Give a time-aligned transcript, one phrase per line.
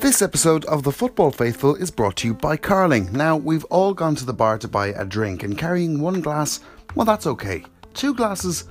[0.00, 3.12] This episode of The Football Faithful is brought to you by Carling.
[3.12, 6.58] Now, we've all gone to the bar to buy a drink, and carrying one glass,
[6.96, 7.64] well, that's okay.
[7.94, 8.64] Two glasses,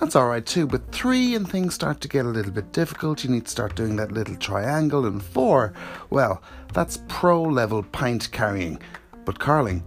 [0.00, 3.22] that's alright too, but three and things start to get a little bit difficult.
[3.22, 5.72] You need to start doing that little triangle, and four,
[6.10, 6.42] well,
[6.72, 8.80] that's pro level pint carrying.
[9.24, 9.84] But Carling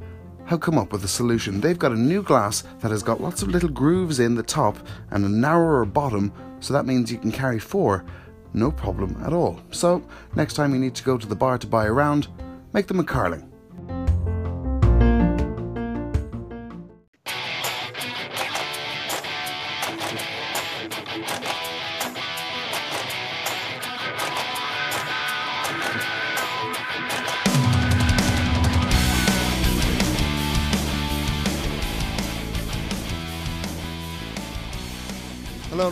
[0.50, 1.61] have come up with a solution.
[1.61, 4.77] They've got a new glass that has got lots of little grooves in the top
[5.11, 8.04] and a narrower bottom, so that means you can carry four
[8.54, 9.60] no problem at all.
[9.71, 10.04] So,
[10.36, 12.27] next time you need to go to the bar to buy a round,
[12.74, 13.49] make them a carling.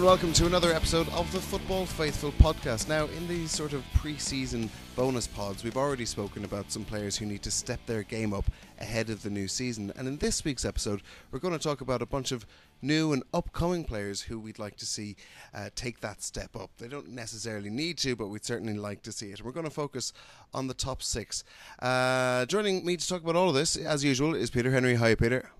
[0.07, 2.87] Welcome to another episode of the Football Faithful podcast.
[2.87, 7.17] Now, in these sort of pre season bonus pods, we've already spoken about some players
[7.17, 8.45] who need to step their game up
[8.79, 9.91] ahead of the new season.
[9.97, 12.45] And in this week's episode, we're going to talk about a bunch of
[12.81, 15.17] new and upcoming players who we'd like to see
[15.53, 16.69] uh, take that step up.
[16.77, 19.43] They don't necessarily need to, but we'd certainly like to see it.
[19.43, 20.13] We're going to focus
[20.53, 21.43] on the top six.
[21.79, 24.95] Uh, joining me to talk about all of this, as usual, is Peter Henry.
[24.95, 25.51] Hi, Peter.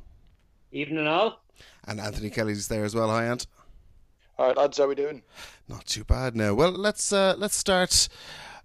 [0.72, 1.42] Evening all.
[1.86, 3.10] And Anthony Kelly's there as well.
[3.10, 3.46] Hi, Ant.
[4.40, 5.24] All right, lads, how we doing?
[5.68, 6.54] Not too bad now.
[6.54, 8.08] Well, let's uh, let's start.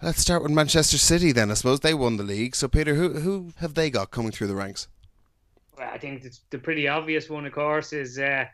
[0.02, 1.50] Let's start with Manchester City then.
[1.50, 2.54] I suppose they won the league.
[2.54, 4.88] So, Peter, who who have they got coming through the ranks?
[5.78, 8.44] Well, I think the, the pretty obvious one, of course, is uh,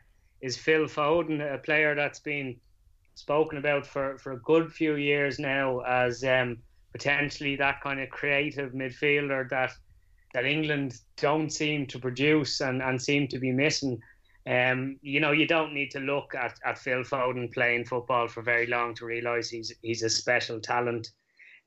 [0.40, 2.56] is Phil Foden, a player that's been
[3.14, 6.58] spoken about for, for a good few years now as um,
[6.92, 9.72] potentially that kind of creative midfielder that
[10.34, 13.98] that England don't seem to produce and, and seem to be missing.
[14.48, 18.40] Um, you know, you don't need to look at, at Phil Foden playing football for
[18.40, 21.10] very long to realise he's he's a special talent.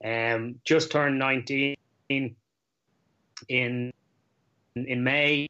[0.04, 1.76] Um, just turned 19
[2.10, 2.36] in
[4.76, 5.48] in May.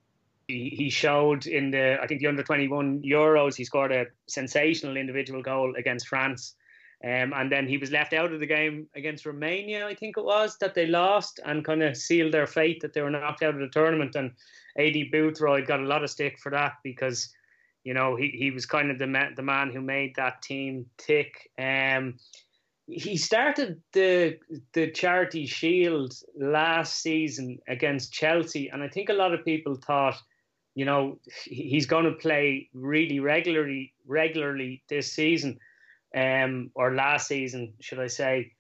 [0.48, 5.42] He, showed in the I think the under 21 Euros he scored a sensational individual
[5.42, 6.56] goal against France.
[7.04, 10.26] Um, and then he was left out of the game against Romania, I think it
[10.26, 13.56] was, that they lost and kind of sealed their fate that they were knocked out
[13.56, 14.16] of the tournament.
[14.16, 14.34] And
[14.80, 17.34] Aidy Boothroyd got a lot of stick for that because,
[17.84, 20.86] you know, he, he was kind of the ma- the man who made that team
[20.98, 21.50] tick.
[21.60, 22.16] Um,
[22.88, 24.38] he started the
[24.74, 30.22] the Charity Shield last season against Chelsea, and I think a lot of people thought,
[30.76, 35.60] you know, he's going to play really regularly regularly this season
[36.16, 38.54] um, or last season, should I say.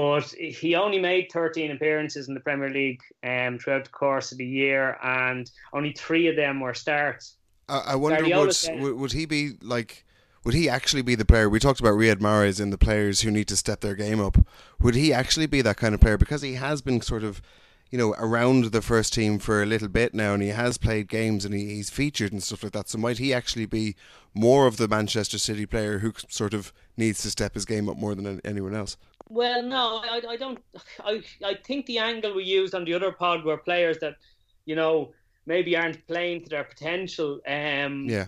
[0.00, 4.38] But he only made 13 appearances in the Premier League um, throughout the course of
[4.38, 7.36] the year, and only three of them were starts.
[7.68, 10.06] I, I wonder would, would he be like?
[10.42, 11.50] Would he actually be the player?
[11.50, 14.38] We talked about Riyad Mahrez and the players who need to step their game up.
[14.80, 16.16] Would he actually be that kind of player?
[16.16, 17.42] Because he has been sort of,
[17.90, 21.08] you know, around the first team for a little bit now, and he has played
[21.08, 22.88] games and he, he's featured and stuff like that.
[22.88, 23.96] So might he actually be
[24.32, 27.98] more of the Manchester City player who sort of needs to step his game up
[27.98, 28.96] more than anyone else?
[29.30, 30.58] Well, no, I, I don't.
[31.04, 34.16] I, I think the angle we used on the other pod were players that,
[34.66, 35.12] you know,
[35.46, 37.40] maybe aren't playing to their potential.
[37.46, 38.26] Um, yeah.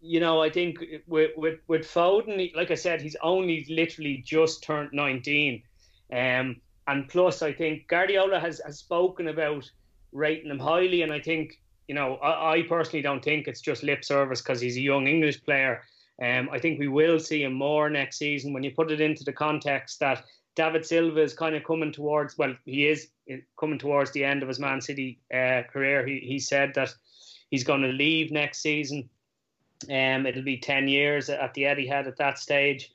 [0.00, 4.62] You know, I think with with with Foden, like I said, he's only literally just
[4.62, 5.62] turned nineteen,
[6.12, 9.70] um, and plus I think Guardiola has has spoken about
[10.12, 13.82] rating him highly, and I think you know I, I personally don't think it's just
[13.82, 15.82] lip service because he's a young English player.
[16.22, 19.24] Um, I think we will see him more next season when you put it into
[19.24, 20.24] the context that
[20.58, 23.10] David Silva is kind of coming towards, well, he is
[23.58, 26.04] coming towards the end of his Man City uh, career.
[26.04, 26.92] He, he said that
[27.48, 29.08] he's going to leave next season.
[29.88, 32.92] Um, it'll be 10 years at the Etihad at that stage.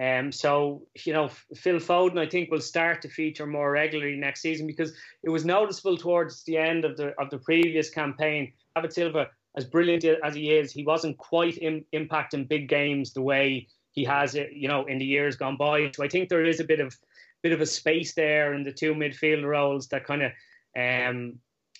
[0.00, 4.40] Um, so, you know, Phil Foden, I think, will start to feature more regularly next
[4.40, 8.54] season because it was noticeable towards the end of the of the previous campaign.
[8.74, 13.20] David Silva as brilliant as he is, he wasn't quite in, impacting big games the
[13.20, 15.90] way he has it, you know, in the years gone by.
[15.94, 16.96] So I think there is a bit of
[17.42, 20.32] bit of a space there in the two midfield roles that kind of,
[20.76, 21.34] um,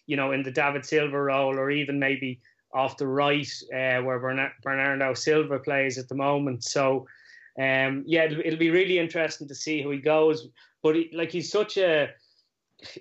[0.07, 2.41] you know, in the David Silva role, or even maybe
[2.75, 6.65] off the right uh, where Bernardo Silva plays at the moment.
[6.65, 7.07] So.
[7.59, 10.49] Um, yeah, it'll, it'll, be really interesting to see how he goes.
[10.83, 12.09] But he, like he's such a,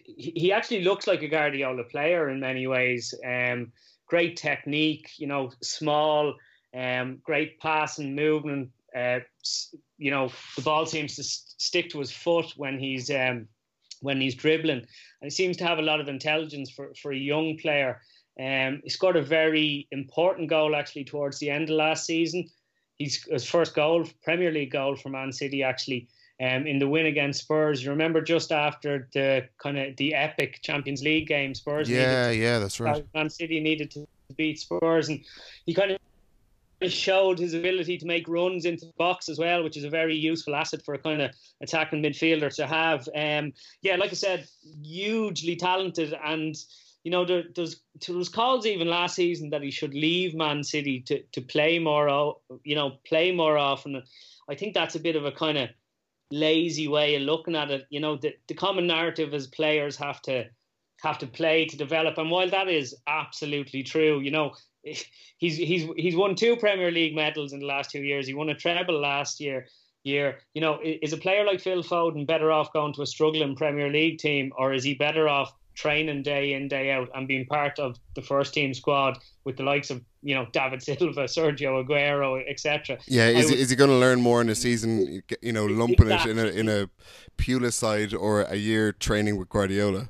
[0.06, 3.14] he actually looks like a Guardiola player in many ways.
[3.26, 3.72] Um,
[4.06, 6.36] great technique, you know, small,
[6.76, 8.70] um, great passing movement.
[8.96, 9.20] Uh,
[9.98, 13.48] you know, the ball seems to stick to his foot when he's um,
[14.02, 14.86] when he's dribbling, and
[15.22, 18.02] he seems to have a lot of intelligence for, for a young player.
[18.40, 22.50] Um, he scored a very important goal actually towards the end of last season.
[22.98, 26.08] he's his first goal, Premier League goal for Man City actually.
[26.42, 30.60] Um, in the win against Spurs, you remember just after the kind of the epic
[30.64, 31.88] Champions League game, Spurs.
[31.88, 33.06] Yeah, yeah, that's right.
[33.14, 35.20] Man City needed to beat Spurs, and
[35.68, 36.00] he kind of
[36.90, 40.16] showed his ability to make runs into the box as well, which is a very
[40.16, 41.32] useful asset for a kind of
[41.62, 43.08] attacking midfielder to have.
[43.16, 44.48] Um, yeah, like I said,
[44.84, 46.56] hugely talented, and
[47.04, 50.64] you know there, there's there was calls even last season that he should leave Man
[50.64, 54.02] City to to play more, you know, play more often.
[54.50, 55.70] I think that's a bit of a kind of
[56.32, 57.86] lazy way of looking at it.
[57.90, 60.46] You know, the the common narrative is players have to
[61.04, 64.54] have to play to develop, and while that is absolutely true, you know,
[65.38, 68.28] he's he's he's won two Premier League medals in the last two years.
[68.28, 69.68] He won a treble last year.
[70.04, 73.56] Year, you know, is a player like Phil Foden better off going to a struggling
[73.56, 77.46] Premier League team, or is he better off training day in day out and being
[77.46, 81.86] part of the first team squad with the likes of you know David Silva, Sergio
[81.86, 82.98] Aguero, etc.
[83.08, 85.22] Yeah, is would, he, is he going to learn more in a season?
[85.42, 86.32] You know, lumping exactly.
[86.32, 86.90] it in a in a
[87.38, 90.08] Pulis side or a year training with Guardiola.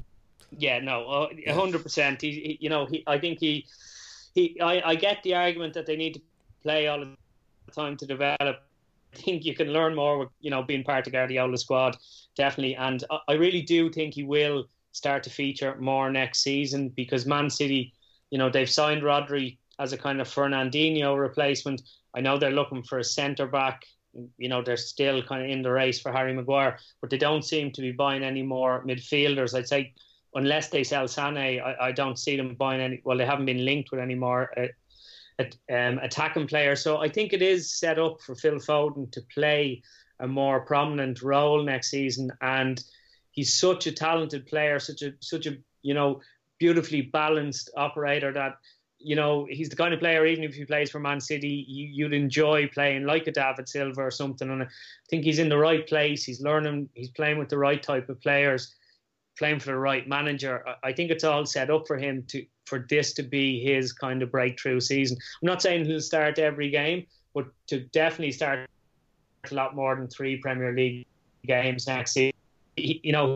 [0.57, 2.21] Yeah, no, uh, hundred percent.
[2.21, 3.65] He, you know, he, I think he
[4.33, 6.21] he, I, I get the argument that they need to
[6.63, 7.15] play all the
[7.71, 8.37] time to develop.
[9.13, 11.97] I think you can learn more with you know being part of Guardiola's squad,
[12.35, 12.75] definitely.
[12.75, 17.49] And I really do think he will start to feature more next season because Man
[17.49, 17.93] City,
[18.29, 21.81] you know, they've signed Rodri as a kind of Fernandinho replacement.
[22.15, 23.83] I know they're looking for a centre back.
[24.37, 27.45] You know, they're still kind of in the race for Harry Maguire, but they don't
[27.45, 29.57] seem to be buying any more midfielders.
[29.57, 29.93] I'd say
[30.33, 33.01] unless they sell Sané, I, I don't see them buying any.
[33.03, 36.81] Well, they haven't been linked with any more uh, um, attacking players.
[36.81, 39.81] So I think it is set up for Phil Foden to play
[40.19, 42.31] a more prominent role next season.
[42.41, 42.81] And
[43.31, 46.21] he's such a talented player, such a such a you know
[46.59, 48.53] beautifully balanced operator that
[48.99, 52.05] you know he's the kind of player even if he plays for Man City you,
[52.05, 54.67] would enjoy playing like a David Silva or something and I
[55.09, 58.21] think he's in the right place he's learning he's playing with the right type of
[58.21, 58.75] players
[59.37, 62.85] playing for the right manager, I think it's all set up for him to for
[62.89, 65.17] this to be his kind of breakthrough season.
[65.41, 68.69] I'm not saying he'll start every game, but to definitely start
[69.49, 71.05] a lot more than three Premier League
[71.45, 72.40] games next season
[72.75, 73.35] he, you know,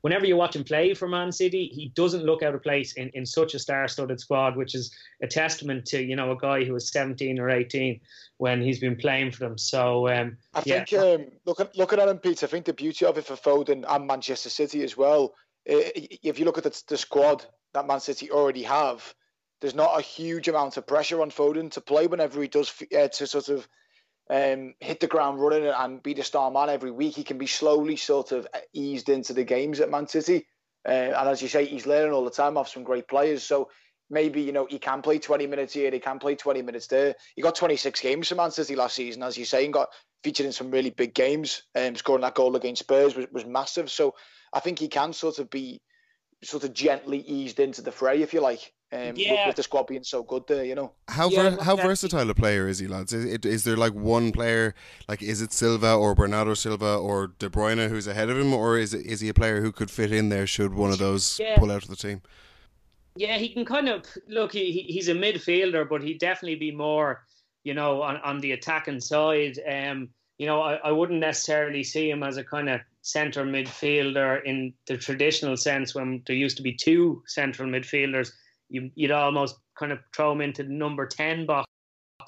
[0.00, 3.08] whenever you watch him play for Man City, he doesn't look out of place in,
[3.14, 6.72] in such a star-studded squad, which is a testament to you know a guy who
[6.72, 8.00] was 17 or 18
[8.38, 9.56] when he's been playing for them.
[9.56, 10.84] So um, I yeah.
[10.84, 13.84] think um, looking looking at him, Pete, I think the beauty of it for Foden
[13.88, 15.34] and Manchester City as well.
[15.66, 19.14] If you look at the, the squad that Man City already have,
[19.60, 23.08] there's not a huge amount of pressure on Foden to play whenever he does uh,
[23.08, 23.66] to sort of
[24.30, 27.14] um, hit the ground running and be the star man every week.
[27.14, 30.46] He can be slowly sort of eased into the games at Man City.
[30.86, 33.42] Uh, and as you say, he's learning all the time off some great players.
[33.42, 33.70] So
[34.10, 37.14] maybe, you know, he can play 20 minutes here, he can play 20 minutes there.
[37.36, 39.88] He got 26 games for Man City last season, as you say, and got
[40.22, 41.62] featured in some really big games.
[41.74, 43.90] Um, scoring that goal against Spurs was, was massive.
[43.90, 44.14] So
[44.52, 45.80] I think he can sort of be
[46.42, 48.72] sort of gently eased into the fray, if you like.
[48.92, 49.32] Um, yeah.
[49.32, 50.92] with, with, the squad being so good there, you know.
[51.08, 53.12] How yeah, ver- how versatile a player is he, lads?
[53.12, 54.74] Is, it, is there like one player,
[55.08, 58.78] like is it Silva or Bernardo Silva or De Bruyne who's ahead of him, or
[58.78, 61.40] is it, is he a player who could fit in there should one of those
[61.40, 61.58] yeah.
[61.58, 62.22] pull out of the team?
[63.16, 64.52] Yeah, he can kind of look.
[64.52, 67.24] He, he's a midfielder, but he'd definitely be more,
[67.64, 69.58] you know, on, on the attacking side.
[69.68, 74.42] Um, you know, I, I wouldn't necessarily see him as a kind of centre midfielder
[74.44, 78.32] in the traditional sense when there used to be two central midfielders
[78.68, 81.66] you, would almost kind of throw him into the number 10 box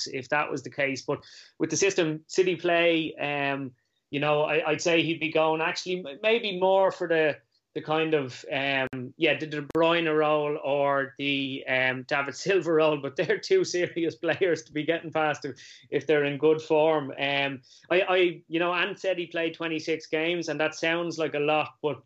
[0.07, 1.03] if that was the case.
[1.03, 1.21] But
[1.59, 3.73] with the system City play, um,
[4.11, 7.37] you know, I, would say he'd be going actually maybe more for the
[7.75, 12.97] the kind of um, yeah the De Bruyne role or the um, David Silva role,
[12.97, 15.57] but they're two serious players to be getting past if,
[15.91, 17.13] if they're in good form.
[17.19, 21.35] Um, I, I you know, Ant said he played 26 games, and that sounds like
[21.35, 22.01] a lot, but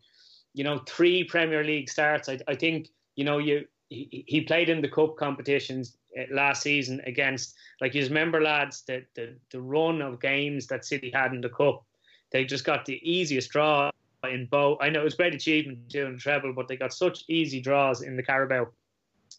[0.53, 2.27] you know, three Premier League starts.
[2.27, 6.63] I, I think you know you he, he played in the cup competitions uh, last
[6.63, 11.33] season against like you remember lads the, the the run of games that City had
[11.33, 11.83] in the cup.
[12.31, 13.91] They just got the easiest draw
[14.23, 14.77] in both.
[14.81, 18.15] I know it was great achievement doing treble but they got such easy draws in
[18.15, 18.67] the Carabao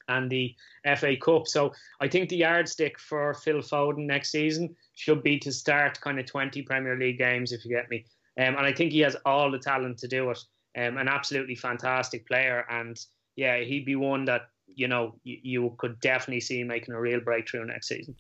[0.09, 0.55] and the
[0.97, 1.49] FA Cup.
[1.49, 6.19] So I think the yardstick for Phil Foden next season should be to start kind
[6.19, 8.05] of 20 Premier League games if you get me.
[8.39, 10.39] Um, and I think he has all the talent to do it.
[10.77, 12.99] Um, an absolutely fantastic player and
[13.37, 17.21] yeah, he'd be one that you know you, you could definitely see making a real
[17.21, 18.15] breakthrough next season.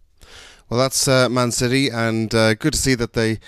[0.69, 3.40] Well, that's uh, Man City, and uh, good to see that they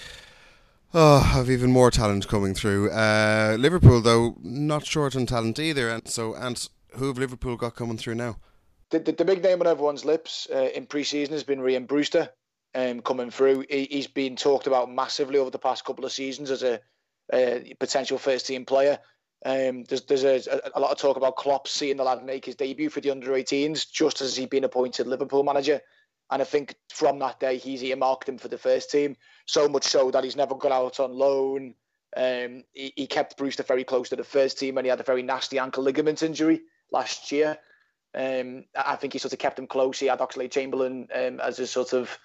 [0.94, 2.90] oh, have even more talent coming through.
[2.90, 5.88] Uh, Liverpool, though, not short on talent either.
[5.90, 8.36] And so, and who have Liverpool got coming through now?
[8.90, 12.30] The, the, the big name on everyone's lips uh, in pre-season has been Ryan Brewster.
[12.74, 13.64] um, coming through.
[13.68, 16.80] He, has been talked about massively over the past couple of seasons as a,
[17.32, 18.98] a potential first team player.
[19.44, 22.54] Um, there's there's a, a, lot of talk about Klopp seeing the lad make his
[22.54, 25.80] debut for the under 18s just as he'd been appointed Liverpool manager.
[26.30, 29.16] And I think from that day, he's earmarked him for the first team.
[29.46, 31.74] So much so that he's never got out on loan.
[32.16, 35.04] Um, he, he, kept Brewster very close to the first team and he had a
[35.04, 37.58] very nasty ankle ligament injury last year.
[38.14, 39.98] Um, I think he sort of kept him close.
[39.98, 42.16] He had Oxlade-Chamberlain um, as a sort of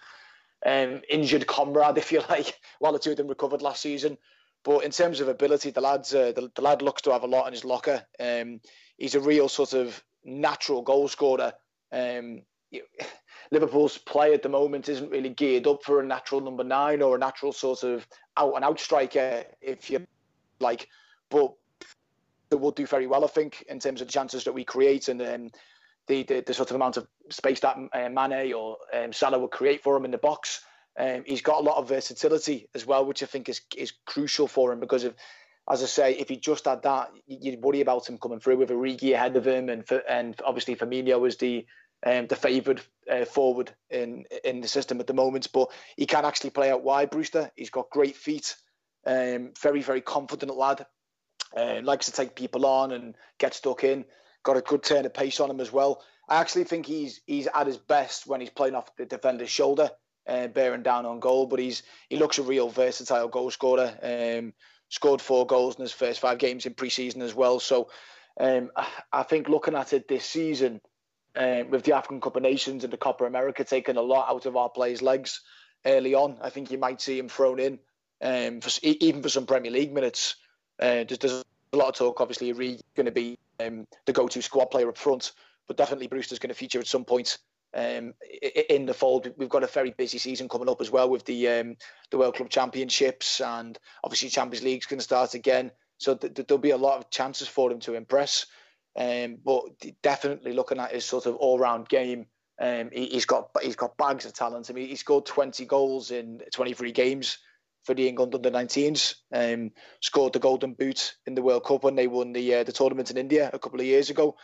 [0.66, 4.18] um, injured comrade, if you like, while the two of them recovered last season.
[4.63, 7.28] But in terms of ability, the lad's uh, the, the, lad looks to have a
[7.28, 8.04] lot in his locker.
[8.20, 8.60] Um,
[8.98, 11.54] he's a real sort of natural goal scorer.
[11.92, 12.42] Um,
[13.51, 17.16] Liverpool's play at the moment isn't really geared up for a natural number nine or
[17.16, 18.06] a natural sort of
[18.38, 20.06] out and out striker, if you
[20.60, 20.88] like.
[21.30, 21.54] But
[22.50, 25.08] they will do very well, I think, in terms of the chances that we create
[25.08, 25.50] and um,
[26.08, 29.48] the, the, the sort of amount of space that uh, Mane or um, Salah will
[29.48, 30.62] create for him in the box.
[30.98, 34.48] Um, he's got a lot of versatility as well, which I think is is crucial
[34.48, 35.15] for him because of,
[35.69, 38.69] as I say, if he just had that, you'd worry about him coming through with
[38.69, 41.65] Origi ahead of him, and for, and obviously Firmino was the
[42.05, 45.48] um, the favoured uh, forward in in the system at the moment.
[45.53, 47.12] But he can actually play out wide.
[47.12, 48.55] Brewster, he's got great feet,
[49.05, 50.86] um, very very confident lad,
[51.55, 54.05] uh, likes to take people on and get stuck in.
[54.43, 56.01] Got a good turn of pace on him as well.
[56.27, 59.89] I actually think he's he's at his best when he's playing off the defender's shoulder,
[60.29, 61.45] uh, bearing down on goal.
[61.48, 63.93] But he's he looks a real versatile goal scorer.
[64.01, 64.53] Um,
[64.89, 67.59] scored four goals in his first five games in pre-season as well.
[67.59, 67.89] So
[68.39, 68.71] um,
[69.12, 70.81] I think looking at it this season,
[71.36, 74.45] uh, with the African Cup of Nations and the Copa America taking a lot out
[74.45, 75.41] of our players' legs
[75.86, 77.79] early on, I think you might see him thrown in,
[78.21, 80.36] um, for, even for some Premier League minutes.
[80.79, 84.41] Uh, there's, there's, a lot of talk, obviously, Reed going to be um, the go-to
[84.41, 85.33] squad player up front,
[85.67, 87.38] but definitely Brewster's going to feature at some point
[87.74, 88.14] um,
[88.70, 89.32] in the fold.
[89.38, 91.78] We've got a very busy season coming up as well with the um,
[92.12, 95.72] the World Club Championships and obviously Champions League's going to start again.
[95.98, 98.46] So th- there'll be a lot of chances for him to impress.
[98.98, 99.64] Um, but
[100.02, 102.26] definitely looking at his sort of all-round game,
[102.60, 104.70] um, he, has got he's got bags of talent.
[104.70, 107.38] I mean, he scored 20 goals in 23 games
[107.84, 109.16] for the England under 19s.
[109.34, 109.72] Um,
[110.02, 113.12] scored the Golden Boot in the World Cup when they won the uh, the tournament
[113.12, 114.36] in India a couple of years ago,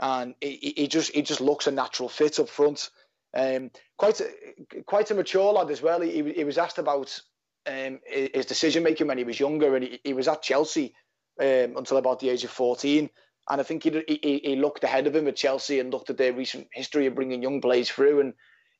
[0.00, 2.90] and he, he just he just looks a natural fit up front.
[3.36, 6.00] Um, quite a, quite a mature lad as well.
[6.00, 7.20] He, he was asked about
[7.66, 10.94] um, his decision making when he was younger, and he, he was at Chelsea
[11.40, 13.10] um, until about the age of 14.
[13.50, 16.18] And I think he, he, he looked ahead of him at Chelsea and looked at
[16.18, 18.20] their recent history of bringing young players through.
[18.20, 18.34] And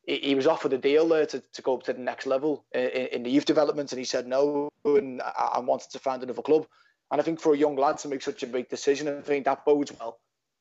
[0.06, 2.80] he, was offered a deal there to, to go up to the next level in,
[2.82, 3.92] in the youth development.
[3.92, 6.66] And he said no and I, I wanted to find another club.
[7.10, 9.46] And I think for a young lad to make such a big decision, I think
[9.46, 10.18] that bodes well.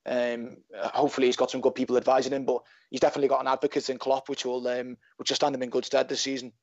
[0.07, 3.89] Um, hopefully he's got some good people advising him, but he's definitely got an advocate
[3.89, 6.53] in Klopp, which will um, which will stand him in good stead this season.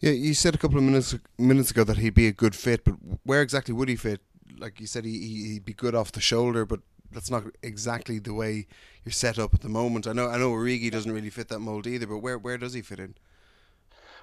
[0.00, 2.84] Yeah, you said a couple of minutes minutes ago that he'd be a good fit,
[2.84, 2.94] but
[3.24, 4.20] where exactly would he fit?
[4.58, 8.34] like you said, he he'd be good off the shoulder, but that's not exactly the
[8.34, 8.66] way
[9.04, 10.06] you're set up at the moment.
[10.06, 12.74] I know I know Origi doesn't really fit that mold either, but where where does
[12.74, 13.14] he fit in?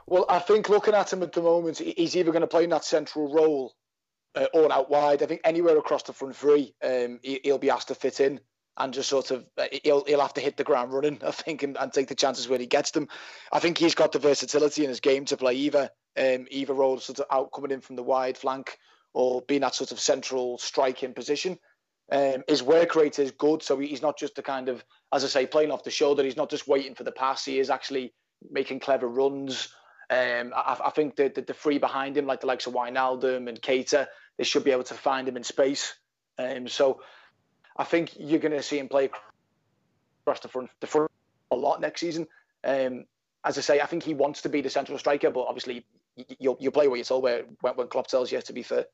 [0.07, 2.69] Well, I think looking at him at the moment, he's either going to play in
[2.69, 3.73] that central role
[4.35, 5.23] uh, out wide.
[5.23, 8.39] I think anywhere across the front three, um, he, will be asked to fit in
[8.77, 11.19] and just sort of uh, he'll he'll have to hit the ground running.
[11.25, 13.07] I think and, and, take the chances when he gets them.
[13.51, 16.99] I think he's got the versatility in his game to play either um, either role,
[16.99, 18.77] sort of out coming in from the wide flank
[19.13, 21.57] or being that sort of central striking position.
[22.11, 25.27] Um, his work rate is good, so he's not just the kind of, as I
[25.27, 26.23] say, playing off the shoulder.
[26.23, 27.45] He's not just waiting for the pass.
[27.45, 28.13] He is actually
[28.51, 29.69] making clever runs.
[30.09, 33.49] Um, I, I, think that the, the, three behind him, like the likes of Wijnaldum
[33.49, 34.05] and Keita,
[34.37, 35.95] they should be able to find him in space.
[36.37, 37.01] Um, so
[37.77, 39.09] I think you're going to see him play
[40.23, 41.11] across the front, the front
[41.51, 42.27] a lot next season.
[42.63, 43.05] Um,
[43.43, 45.85] as I say, I think he wants to be the central striker, but obviously
[46.39, 48.85] you'll, you'll play what you're told when, when Klopp tells you to be fair.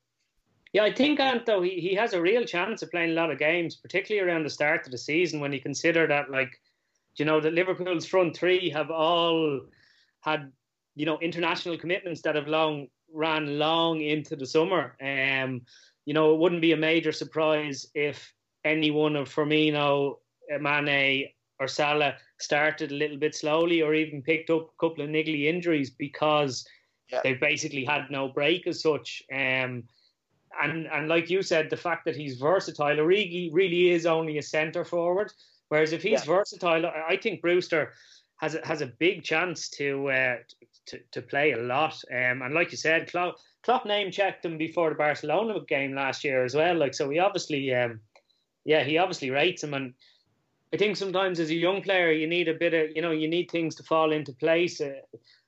[0.73, 3.31] Yeah, I think Ant though he, he has a real chance of playing a lot
[3.31, 6.61] of games, particularly around the start of the season when you consider that like
[7.17, 9.61] you know that Liverpool's front three have all
[10.21, 10.51] had
[10.95, 14.95] you know international commitments that have long ran long into the summer.
[15.01, 15.61] Um,
[16.05, 18.33] you know, it wouldn't be a major surprise if
[18.65, 20.17] any one of Firmino,
[20.59, 25.09] Mane, or Salah started a little bit slowly, or even picked up a couple of
[25.09, 26.65] niggly injuries because
[27.11, 27.19] yeah.
[27.23, 29.21] they've basically had no break as such.
[29.31, 29.83] Um,
[30.61, 34.43] and and like you said, the fact that he's versatile, Origi really is only a
[34.43, 35.31] centre forward.
[35.69, 36.35] Whereas if he's yeah.
[36.35, 37.93] versatile, I think Brewster
[38.41, 40.35] has a, has a big chance to uh,
[40.87, 41.93] to to play a lot.
[42.11, 46.23] Um, and like you said, Klopp, Klopp name checked him before the Barcelona game last
[46.23, 46.75] year as well.
[46.75, 47.99] Like so, he obviously, um,
[48.65, 49.75] yeah, he obviously rates him.
[49.75, 49.93] And
[50.73, 53.27] I think sometimes as a young player, you need a bit of, you know, you
[53.27, 54.81] need things to fall into place.
[54.81, 54.93] Uh,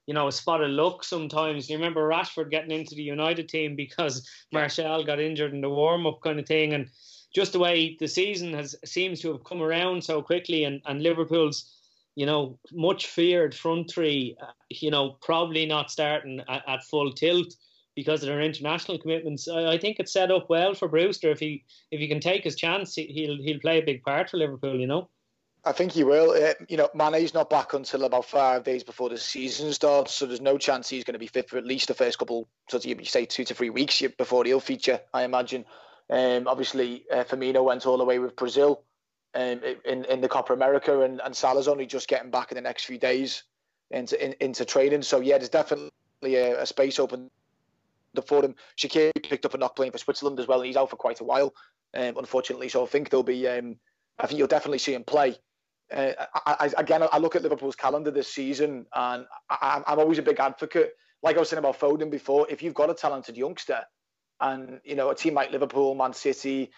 [0.05, 1.69] you know, a spot of luck sometimes.
[1.69, 6.05] You remember Rashford getting into the United team because Martial got injured in the warm
[6.05, 6.89] up kind of thing, and
[7.33, 11.01] just the way the season has seems to have come around so quickly, and, and
[11.01, 11.83] Liverpool's,
[12.15, 17.12] you know, much feared front three, uh, you know, probably not starting at, at, full
[17.12, 17.55] tilt
[17.96, 19.48] because of their international commitments.
[19.48, 22.43] I, I, think it's set up well for Brewster if he if he can take
[22.43, 24.79] his chance, he'll he'll play a big part for Liverpool.
[24.79, 25.10] You know.
[25.65, 26.32] I think he will.
[26.32, 30.25] Uh, you know, Mane's not back until about five days before the season starts, so
[30.25, 32.79] there's no chance he's going to be fit for at least the first couple, so
[32.79, 35.00] you say two to three weeks before he'll feature.
[35.13, 35.65] I imagine.
[36.10, 38.84] Um, obviously, uh, Firmino went all the way with Brazil
[39.36, 42.62] um, in in the Copa America, and, and Salah's only just getting back in the
[42.62, 43.44] next few days
[43.92, 45.02] into in, into training.
[45.02, 45.92] So yeah, there's definitely
[46.24, 47.30] a, a space open
[48.22, 48.56] for him.
[48.78, 51.20] Shaqiri picked up a knock playing for Switzerland as well, and he's out for quite
[51.20, 51.54] a while,
[51.96, 52.70] um, unfortunately.
[52.70, 53.48] So I think there'll be.
[53.48, 53.78] Um,
[54.20, 55.36] I think you'll definitely see him play.
[55.92, 56.13] Uh,
[56.46, 60.24] I, I, again, I look at Liverpool's calendar this season, and I, I'm always a
[60.24, 60.94] big advocate.
[61.24, 63.82] Like I was saying about Foden before, if you've got a talented youngster,
[64.42, 66.72] and you know a team like Liverpool, Man City,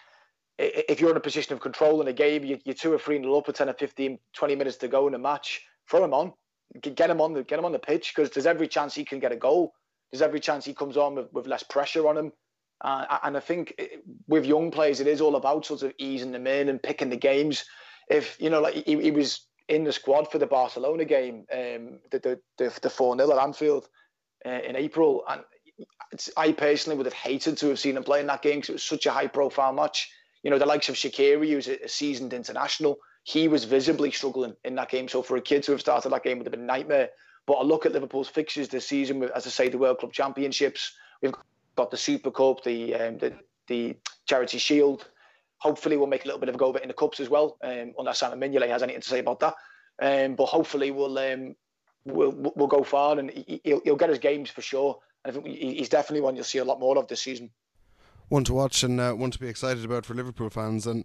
[0.58, 3.36] if you're in a position of control in a game, you're two or three nil
[3.36, 6.32] up with 10 or 15, 20 minutes to go in a match, throw him on,
[6.80, 9.18] get him on the get him on the pitch because there's every chance he can
[9.18, 9.72] get a goal.
[10.10, 12.32] There's every chance he comes on with, with less pressure on him.
[12.82, 13.74] Uh, and I think
[14.28, 17.16] with young players, it is all about sort of easing them in and picking the
[17.16, 17.64] games
[18.08, 21.98] if you know, like he, he was in the squad for the Barcelona game, um,
[22.10, 23.88] the the the four 0 at Anfield
[24.44, 25.42] uh, in April, and
[26.36, 28.74] I personally would have hated to have seen him play in that game because it
[28.74, 30.10] was such a high profile match.
[30.46, 34.76] You know, the likes of Shaqiri, who's a seasoned international, he was visibly struggling in
[34.76, 35.08] that game.
[35.08, 37.10] So for a kid to have started that game would have been a nightmare.
[37.46, 40.92] But I look at Liverpool's fixtures this season, as I say, the World Club Championships.
[41.20, 41.34] We've
[41.74, 43.32] got the Super Cup, the um, the,
[43.66, 45.08] the Charity Shield,
[45.58, 47.28] hopefully we'll make a little bit of a go of it in the cups as
[47.28, 47.56] well.
[47.62, 49.54] Um, unless Simon Mignolet has anything to say about that.
[50.00, 51.56] Um, but hopefully we'll um,
[52.04, 53.30] we'll we'll go far and
[53.64, 54.98] he'll, he'll get his games for sure.
[55.24, 57.50] And I think he's definitely one you'll see a lot more of this season.
[58.28, 60.86] One to watch and uh, one to be excited about for Liverpool fans.
[60.86, 61.04] And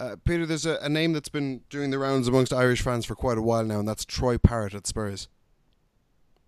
[0.00, 3.14] uh, Peter, there's a, a, name that's been doing the rounds amongst Irish fans for
[3.14, 5.28] quite a while now, and that's Troy Parrott at Spurs.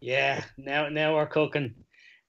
[0.01, 1.75] Yeah, now now we're cooking.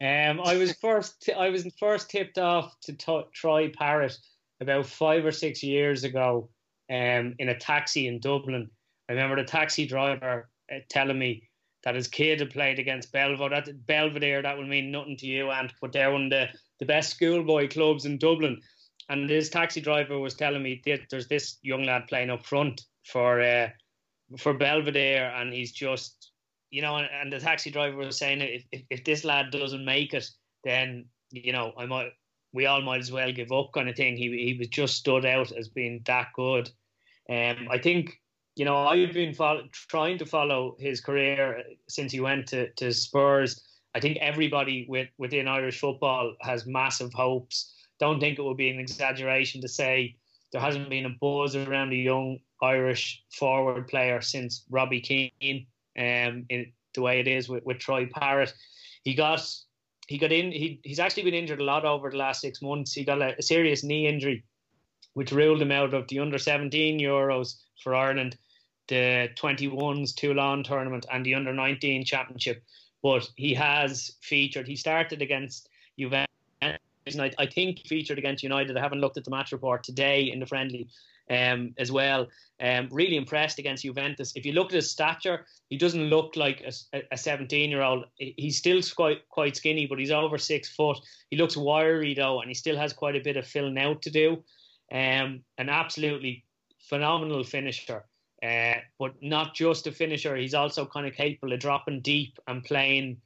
[0.02, 4.18] Um, I was first I was first tipped off to t- Troy Parrott
[4.62, 6.50] about five or six years ago
[6.90, 8.70] um, in a taxi in Dublin.
[9.10, 11.50] I remember the taxi driver uh, telling me
[11.84, 13.62] that his kid had played against Belvedere.
[13.62, 16.86] That, Belvedere, that will mean nothing to you, and but they're one of the, the
[16.86, 18.62] best schoolboy clubs in Dublin.
[19.10, 22.82] And this taxi driver was telling me that there's this young lad playing up front
[23.04, 23.70] for uh,
[24.40, 26.32] for Belvedere, and he's just,
[26.72, 29.86] you know, and, and the taxi driver was saying if, if, if this lad doesn't
[29.86, 30.28] make it,
[30.64, 32.12] then you know I might
[32.56, 34.18] we all might as well give up kind of thing.
[34.18, 36.70] He he was just stood out as being that good.
[37.30, 38.20] Um, I think
[38.56, 42.94] you know I've been follow, trying to follow his career since he went to, to
[42.94, 43.62] Spurs.
[43.96, 47.74] I think everybody with, within Irish football has massive hopes.
[47.98, 50.18] Don't think it would be an exaggeration to say
[50.52, 55.66] there hasn't been a buzz around a young Irish forward player since Robbie Keane.
[55.98, 58.54] Um, in the way it is with, with Troy Parrott,
[59.04, 59.50] he got
[60.08, 60.52] he got in.
[60.52, 62.92] He, he's actually been injured a lot over the last six months.
[62.92, 64.44] He got a, a serious knee injury,
[65.14, 68.38] which ruled him out of the under 17 Euros for Ireland,
[68.90, 72.62] the 21s Toulon tournament, and the under 19 championship.
[73.06, 74.68] But he has featured.
[74.68, 76.26] He started against Juventus.
[76.60, 76.80] And
[77.20, 78.76] I, I think featured against United.
[78.76, 80.88] I haven't looked at the match report today in the friendly,
[81.30, 82.26] um, as well.
[82.60, 84.34] Um, really impressed against Juventus.
[84.36, 86.68] If you look at his stature, he doesn't look like
[87.12, 88.06] a 17 year old.
[88.18, 90.98] He's still quite quite skinny, but he's over six foot.
[91.30, 94.10] He looks wiry though, and he still has quite a bit of filling out to
[94.10, 94.44] do.
[94.92, 96.44] Um, an absolutely
[96.80, 98.04] phenomenal finisher.
[98.46, 100.36] Uh, but not just a finisher.
[100.36, 103.18] He's also kind of capable of dropping deep and playing,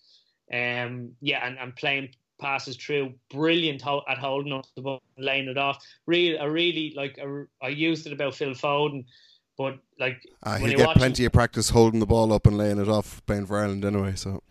[0.53, 3.13] um, yeah, and, and playing passes through.
[3.29, 5.83] Brilliant ho- at holding up the ball, laying it off.
[6.05, 7.17] Really, I really like.
[7.17, 9.05] A, I used it about Phil Foden,
[9.57, 12.87] but like uh, he'll get plenty of practice holding the ball up and laying it
[12.87, 14.13] off playing for Ireland anyway.
[14.15, 14.41] So.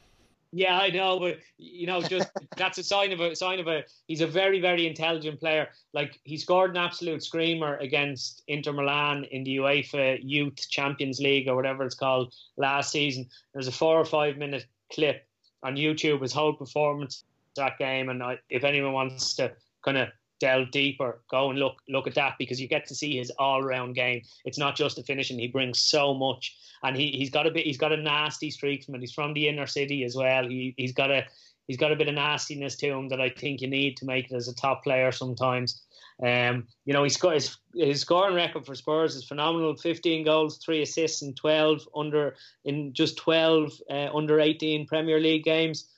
[0.51, 3.85] Yeah, I know, but you know, just that's a sign of a sign of a.
[4.07, 5.69] He's a very, very intelligent player.
[5.93, 11.49] Like he scored an absolute screamer against Inter Milan in the UEFA Youth Champions League
[11.49, 13.29] or whatever it's called last season.
[13.53, 15.27] There's a four or five minute clip
[15.63, 16.23] on YouTube.
[16.23, 17.25] His whole performance
[17.59, 18.09] that game.
[18.09, 19.53] And I, if anyone wants to
[19.85, 20.09] kind of
[20.41, 23.63] delve deeper, go and look look at that because you get to see his all
[23.63, 24.23] round game.
[24.45, 27.67] It's not just the finishing; he brings so much, and he he's got a bit.
[27.67, 29.01] He's got a nasty streak from it.
[29.01, 30.47] He's from the inner city as well.
[30.47, 31.25] He he's got a
[31.67, 34.31] he's got a bit of nastiness to him that I think you need to make
[34.31, 35.83] it as a top player sometimes.
[36.21, 40.59] Um, you know, he's got his, his scoring record for Spurs is phenomenal: 15 goals,
[40.59, 45.89] three assists, and 12 under in just 12 uh, under 18 Premier League games.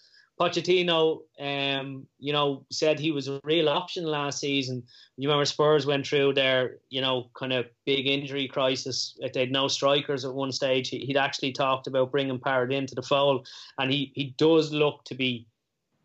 [0.41, 4.83] Pochettino, um, you know, said he was a real option last season.
[5.19, 9.19] You remember Spurs went through their, you know, kind of big injury crisis.
[9.21, 10.89] They had no strikers at one stage.
[10.89, 13.49] He'd actually talked about bringing Parrott into the fold,
[13.79, 15.47] and he he does look to be,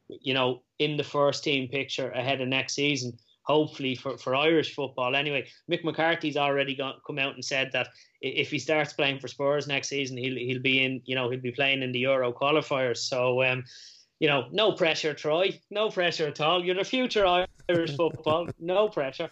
[0.09, 4.73] you know, in the first team picture ahead of next season hopefully for, for Irish
[4.73, 5.15] football.
[5.15, 9.27] Anyway, Mick McCarthy's already got, come out and said that if he starts playing for
[9.27, 12.33] Spurs next season, he'll he'll be in, you know, he'll be playing in the Euro
[12.33, 12.97] qualifiers.
[12.97, 13.63] So, um,
[14.19, 15.60] you know, no pressure, Troy.
[15.69, 16.63] No pressure at all.
[16.63, 17.25] You're the future
[17.69, 18.47] Irish football.
[18.60, 19.30] No pressure.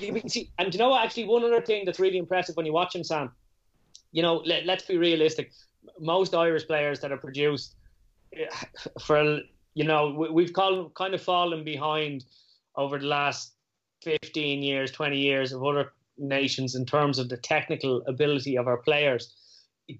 [0.00, 1.04] You see, And you know what?
[1.04, 3.30] Actually, one other thing that's really impressive when you watch him, Sam.
[4.12, 5.52] You know, let, let's be realistic.
[6.00, 7.76] Most Irish players that are produced
[8.34, 8.46] eh,
[9.02, 9.40] for
[9.74, 12.24] you know we've kind of fallen behind
[12.76, 13.54] over the last
[14.02, 18.78] 15 years, 20 years of other nations in terms of the technical ability of our
[18.78, 19.34] players.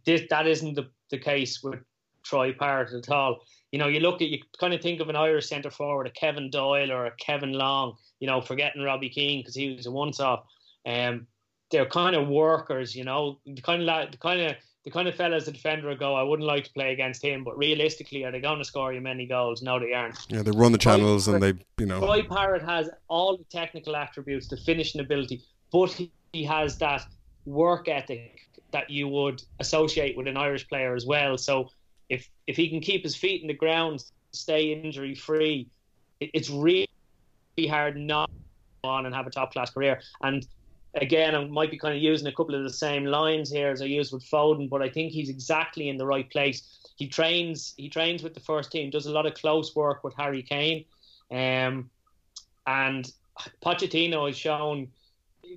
[0.05, 1.81] This, that isn't the, the case with
[2.25, 3.41] Troy Parrott at all.
[3.71, 6.11] You know, you look at, you kind of think of an Irish centre forward, a
[6.11, 9.91] Kevin Doyle or a Kevin Long, you know, forgetting Robbie Keane because he was a
[9.91, 10.45] once off.
[10.87, 11.27] Um,
[11.71, 15.09] they're kind of workers, you know, the kind of like, the kind of the kind
[15.09, 18.23] of fellas the defender would go, I wouldn't like to play against him, but realistically,
[18.25, 19.63] are they going to score you many goals?
[19.63, 20.19] No, they aren't.
[20.29, 22.01] Yeah, they run the channels and they, you know.
[22.01, 27.03] Troy Parrott has all the technical attributes, the finishing ability, but he, he has that
[27.47, 28.41] work ethic
[28.73, 31.39] that you would associate with an Irish player as well.
[31.39, 31.71] So
[32.09, 35.69] if if he can keep his feet in the ground, stay injury free,
[36.21, 36.89] it, it's really
[37.69, 38.31] hard not
[38.83, 40.01] on and have a top class career.
[40.23, 40.47] And
[40.95, 43.83] again, I might be kind of using a couple of the same lines here as
[43.83, 46.79] I used with Foden, but I think he's exactly in the right place.
[46.97, 50.15] He trains, he trains with the first team, does a lot of close work with
[50.15, 50.85] Harry Kane,
[51.31, 51.91] um,
[52.67, 53.11] and
[53.65, 54.89] Pochettino has shown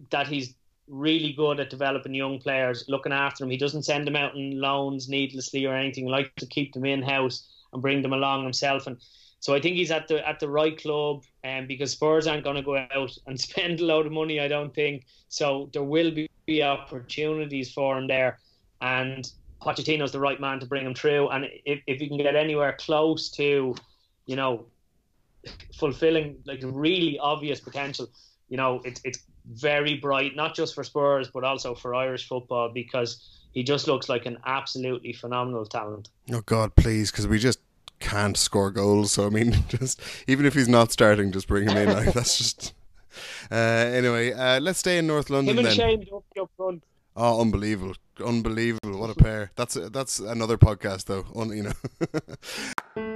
[0.09, 0.55] that he's
[0.87, 3.51] really good at developing young players, looking after them.
[3.51, 6.05] He doesn't send them out on loans needlessly or anything.
[6.05, 8.87] He likes to keep them in house and bring them along himself.
[8.87, 8.97] And
[9.39, 12.43] so I think he's at the at the right club, and um, because Spurs aren't
[12.43, 15.05] going to go out and spend a load of money, I don't think.
[15.29, 18.39] So there will be, be opportunities for him there,
[18.81, 19.29] and
[19.61, 21.29] Pochettino's the right man to bring him through.
[21.29, 23.75] And if if he can get anywhere close to,
[24.25, 24.65] you know,
[25.75, 28.09] fulfilling like really obvious potential,
[28.49, 29.19] you know, it's it's
[29.51, 34.09] very bright, not just for Spurs but also for Irish football because he just looks
[34.09, 36.09] like an absolutely phenomenal talent.
[36.31, 37.59] Oh God, please, because we just
[37.99, 39.13] can't score goals.
[39.13, 41.91] So I mean, just even if he's not starting, just bring him in.
[41.91, 42.73] Like that's just.
[43.51, 45.75] Uh, anyway, uh, let's stay in North London him and then.
[45.75, 46.05] Shane
[46.39, 46.83] up front.
[47.15, 47.95] Oh, unbelievable!
[48.23, 48.99] Unbelievable!
[48.99, 49.49] What a pair.
[49.55, 51.25] That's that's another podcast, though.
[51.35, 51.73] Un, you know.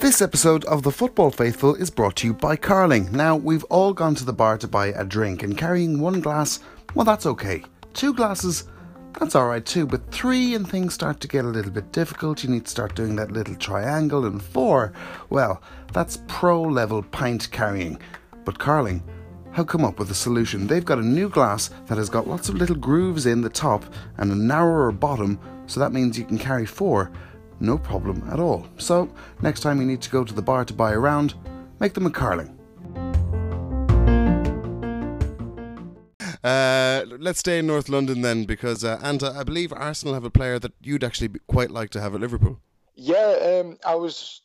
[0.00, 3.10] This episode of The Football Faithful is brought to you by Carling.
[3.10, 6.60] Now, we've all gone to the bar to buy a drink, and carrying one glass,
[6.94, 7.64] well, that's okay.
[7.94, 8.68] Two glasses,
[9.18, 12.44] that's alright too, but three and things start to get a little bit difficult.
[12.44, 14.92] You need to start doing that little triangle, and four,
[15.30, 15.60] well,
[15.92, 18.00] that's pro level pint carrying.
[18.44, 19.02] But Carling
[19.50, 20.68] have come up with a solution.
[20.68, 23.84] They've got a new glass that has got lots of little grooves in the top
[24.16, 27.10] and a narrower bottom, so that means you can carry four,
[27.60, 28.66] no problem at all.
[28.78, 29.08] So,
[29.42, 31.34] next time you need to go to the bar to buy a round,
[31.80, 32.54] make them a Carling.
[36.44, 40.24] Uh, let's stay in North London then, because uh, and uh, I believe Arsenal have
[40.24, 42.60] a player that you'd actually quite like to have at Liverpool.
[42.94, 44.42] Yeah, um, I was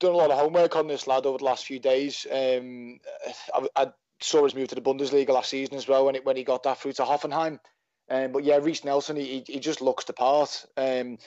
[0.00, 2.26] doing a lot of homework on this lad over the last few days.
[2.30, 3.00] Um,
[3.54, 3.86] I, I,
[4.22, 6.62] saw his move to the Bundesliga last season as well when it, when he got
[6.62, 7.58] that through to Hoffenheim.
[8.08, 10.64] Um, but yeah, Reiss Nelson, he, he just looks the part.
[10.76, 11.18] Um,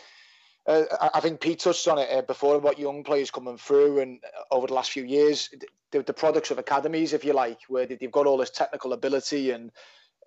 [0.70, 4.20] uh, I think Pete touched on it uh, before about young players coming through, and
[4.24, 5.50] uh, over the last few years,
[5.92, 9.50] the, the products of academies, if you like, where they've got all this technical ability
[9.50, 9.72] and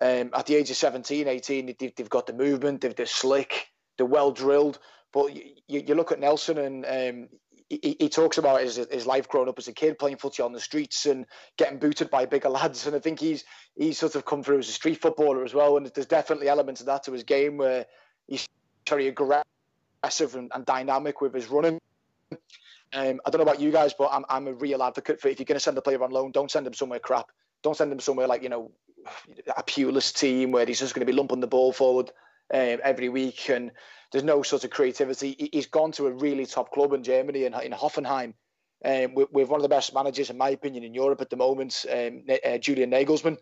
[0.01, 3.67] um, at the age of 17, 18, they've, they've got the movement, they're, they're slick,
[3.95, 4.79] they're well drilled.
[5.13, 7.29] But you, you look at Nelson and um,
[7.69, 10.51] he, he, talks about his, his life growing up as a kid, playing footy on
[10.51, 11.25] the streets and
[11.57, 12.85] getting booted by bigger lads.
[12.85, 15.77] And I think he's he's sort of come through as a street footballer as well.
[15.77, 17.85] And there's definitely elements of that to his game where
[18.27, 18.45] he's
[18.89, 19.45] very aggressive
[20.03, 21.79] and, and dynamic with his running.
[22.95, 25.39] Um, I don't know about you guys, but I'm, I'm a real advocate for if
[25.39, 27.31] you're going to send a player on loan, don't send him somewhere crap.
[27.63, 28.71] Don't send him somewhere like, you know,
[29.57, 32.11] a Pulis team where he's just going to be lumping the ball forward
[32.53, 33.71] um, every week and
[34.11, 35.49] there's no sort of creativity.
[35.51, 38.35] He's gone to a really top club in Germany in, in Hoffenheim
[38.85, 41.35] um, with, with, one of the best managers, in my opinion, in Europe at the
[41.35, 43.37] moment, um, uh, Julian Nagelsmann.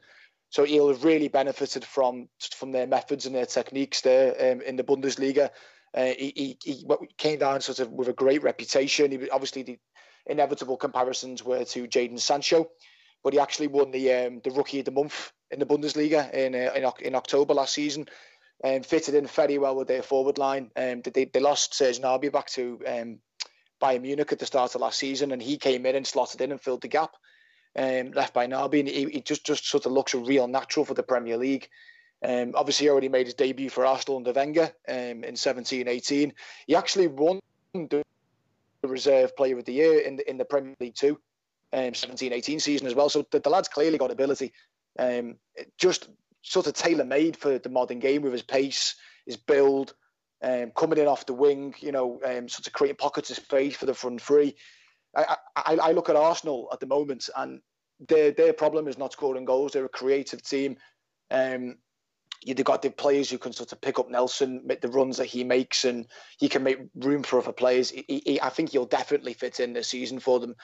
[0.50, 4.76] So he'll have really benefited from from their methods and their techniques there um, in
[4.76, 5.50] the Bundesliga.
[5.96, 6.86] Uh, he, he, he
[7.18, 9.12] came down sort of with a great reputation.
[9.12, 9.78] He obviously the
[10.26, 12.70] inevitable comparisons were to Jadon Sancho,
[13.24, 16.56] but he actually won the um, the Rookie of the Month in the Bundesliga in
[16.56, 18.08] uh, in, in, October last season.
[18.64, 20.70] and fitted in very well with their forward line.
[20.76, 23.20] Um, they, they lost Serge Gnabry back to um,
[23.82, 26.52] Bayern Munich at the start of last season, and he came in and slotted in
[26.52, 27.16] and filled the gap
[27.76, 28.80] um, left by Gnabry.
[28.80, 31.70] And he, he, just just sort of looks a real natural for the Premier League.
[32.24, 36.32] Um, obviously, he already made his debut for Arsenal under Wenger um, in 17-18.
[36.68, 37.40] He actually won
[37.74, 38.04] the
[38.84, 41.20] reserve player of the year in the, in the Premier League too,
[41.74, 43.10] um, 17-18 season as well.
[43.10, 44.54] So the, the lad's clearly got ability.
[45.00, 45.38] Um,
[45.78, 46.10] just
[46.42, 49.94] sort of tailor made for the modern game with his pace, his build,
[50.44, 53.76] um, coming in off the wing, you know, um, sort of creating pockets of space
[53.76, 54.56] for the front three.
[55.16, 57.62] I, I, I look at Arsenal at the moment, and
[58.08, 59.74] their their problem is not scoring goals.
[59.74, 60.78] They're a creative team.
[61.30, 61.78] Um,
[62.44, 65.26] you've got the players who can sort of pick up Nelson, make the runs that
[65.26, 66.08] he makes, and
[66.40, 67.92] he can make room for other players.
[67.92, 70.56] He, he, I think he'll definitely fit in this season for them.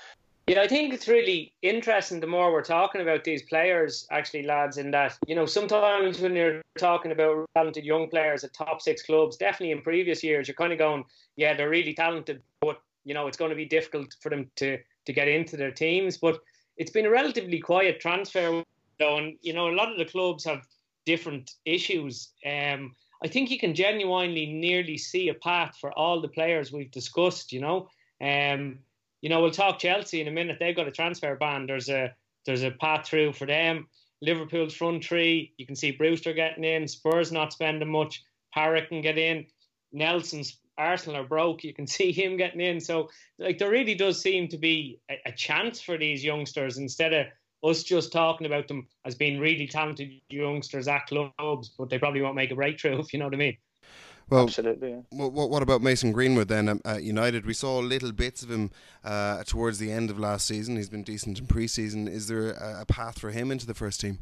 [0.47, 4.77] Yeah, I think it's really interesting the more we're talking about these players, actually, lads,
[4.77, 9.03] in that, you know, sometimes when you're talking about talented young players at top six
[9.03, 11.03] clubs, definitely in previous years, you're kind of going,
[11.35, 14.77] yeah, they're really talented, but, you know, it's going to be difficult for them to,
[15.05, 16.17] to get into their teams.
[16.17, 16.39] But
[16.77, 20.45] it's been a relatively quiet transfer window, and, you know, a lot of the clubs
[20.45, 20.65] have
[21.07, 22.29] different issues.
[22.45, 22.93] Um,
[23.23, 27.51] I think you can genuinely nearly see a path for all the players we've discussed,
[27.51, 27.89] you know.
[28.21, 28.79] Um,
[29.21, 30.57] you know, we'll talk Chelsea in a minute.
[30.59, 31.65] They've got a transfer ban.
[31.65, 32.13] There's a
[32.45, 33.87] there's a path through for them.
[34.21, 35.53] Liverpool's front three.
[35.57, 36.87] You can see Brewster getting in.
[36.87, 38.23] Spurs not spending much.
[38.53, 39.45] Parrott can get in.
[39.91, 41.63] Nelson's Arsenal are broke.
[41.63, 42.79] You can see him getting in.
[42.81, 47.13] So like there really does seem to be a, a chance for these youngsters instead
[47.13, 47.27] of
[47.63, 52.21] us just talking about them as being really talented youngsters at clubs, but they probably
[52.21, 53.57] won't make a breakthrough, if you know what I mean.
[54.29, 54.89] Well, Absolutely.
[54.91, 55.01] Yeah.
[55.11, 57.45] What, what about Mason Greenwood then um, at United?
[57.45, 58.71] We saw little bits of him
[59.03, 60.75] uh, towards the end of last season.
[60.75, 62.09] He's been decent in pre-season.
[62.09, 64.19] Is there a, a path for him into the first team?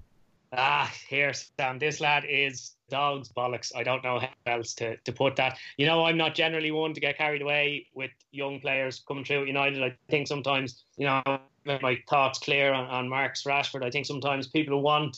[0.53, 1.79] Ah, here, Sam.
[1.79, 3.71] This lad is dog's bollocks.
[3.75, 5.57] I don't know how else to, to put that.
[5.77, 9.41] You know, I'm not generally one to get carried away with young players coming through
[9.41, 9.83] at United.
[9.83, 11.21] I think sometimes, you know,
[11.65, 13.83] my thoughts clear on, on Marcus Rashford.
[13.83, 15.17] I think sometimes people want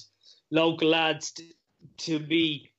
[0.52, 1.44] local lads to,
[1.98, 2.72] to be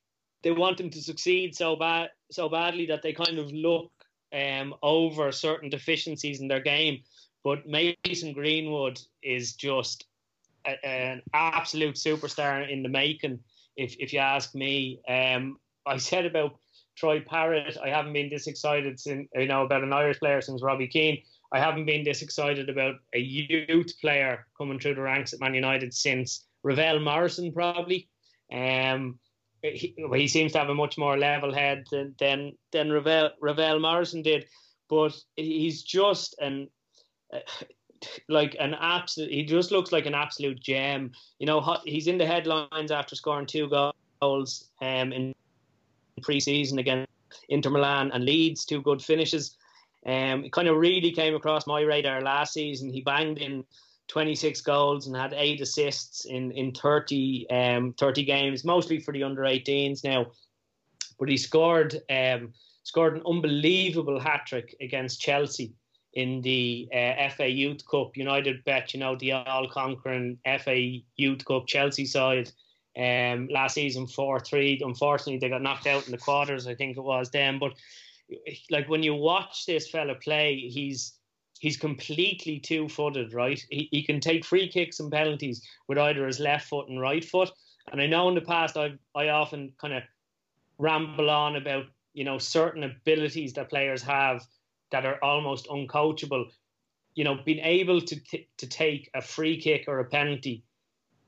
[0.42, 3.90] they want them to succeed so bad so badly that they kind of look
[4.32, 7.02] um, over certain deficiencies in their game.
[7.44, 10.04] But Mason Greenwood is just
[10.66, 13.40] a, an absolute superstar in the making.
[13.76, 16.56] If if you ask me, um, I said about
[16.96, 20.62] Troy Parrott, I haven't been this excited since you know about an Irish player since
[20.62, 21.22] Robbie Keane.
[21.52, 25.54] I haven't been this excited about a youth player coming through the ranks at Man
[25.54, 28.08] United since Ravel Morrison, probably.
[28.52, 29.18] Um,
[29.62, 33.80] he, he seems to have a much more level head than than, than Ravel, Ravel
[33.80, 34.46] Morrison did,
[34.88, 36.68] but he's just an
[37.32, 37.40] uh,
[38.28, 39.30] like an absolute.
[39.30, 41.12] He just looks like an absolute gem.
[41.38, 43.68] You know, he's in the headlines after scoring two
[44.20, 45.34] goals um, in
[46.20, 47.10] preseason against
[47.48, 49.56] Inter Milan and Leeds, two good finishes.
[50.06, 52.90] Um, it kind of really came across my radar last season.
[52.90, 53.64] He banged in
[54.08, 59.22] 26 goals and had eight assists in in 30 um 30 games, mostly for the
[59.22, 60.26] under 18s now.
[61.18, 65.74] But he scored um scored an unbelievable hat trick against Chelsea
[66.14, 68.16] in the uh, FA Youth Cup.
[68.16, 72.50] United bet, you know, the all conquering FA Youth Cup Chelsea side
[72.96, 74.80] um last season 4-3.
[74.82, 76.66] Unfortunately, they got knocked out in the quarters.
[76.66, 77.74] I think it was then, but
[78.70, 81.14] like when you watch this fella play, he's
[81.60, 83.60] he's completely two-footed, right?
[83.70, 87.24] He, he can take free kicks and penalties with either his left foot and right
[87.24, 87.50] foot.
[87.90, 90.02] And I know in the past I I often kind of
[90.78, 94.42] ramble on about you know certain abilities that players have
[94.90, 96.50] that are almost uncoachable.
[97.14, 100.64] You know, being able to t- to take a free kick or a penalty,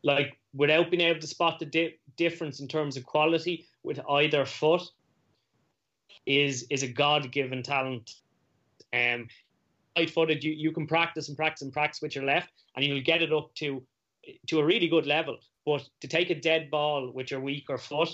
[0.03, 4.45] like without being able to spot the di- difference in terms of quality with either
[4.45, 4.83] foot,
[6.27, 8.15] is is a God given talent.
[8.93, 9.29] Um,
[9.97, 13.03] right footed, you, you can practice and practice and practice with your left, and you'll
[13.03, 13.83] get it up to
[14.49, 15.39] to a really good level.
[15.67, 18.11] But to take a dead ball with your weaker foot,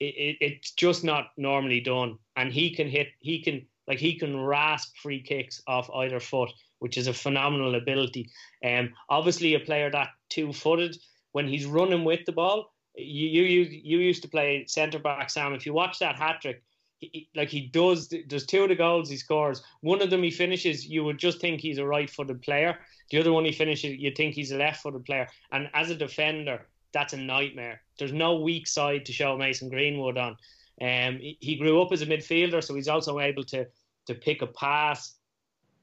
[0.00, 2.18] it, it, it's just not normally done.
[2.36, 6.52] And he can hit, he can like he can rasp free kicks off either foot,
[6.78, 8.30] which is a phenomenal ability.
[8.64, 10.96] Um, obviously a player that two footed
[11.32, 12.72] when he's running with the ball.
[12.96, 15.54] You you you used to play centre back, Sam.
[15.54, 16.62] If you watch that hat trick,
[17.00, 19.62] he, like he does there's two of the goals he scores.
[19.80, 22.78] One of them he finishes you would just think he's a right-footed player.
[23.10, 25.26] The other one he finishes you think he's a left-footed player.
[25.50, 27.82] And as a defender that's a nightmare.
[27.98, 30.36] There's no weak side to show Mason Greenwood on.
[30.80, 33.66] Um, he grew up as a midfielder, so he's also able to
[34.06, 35.14] to pick a pass.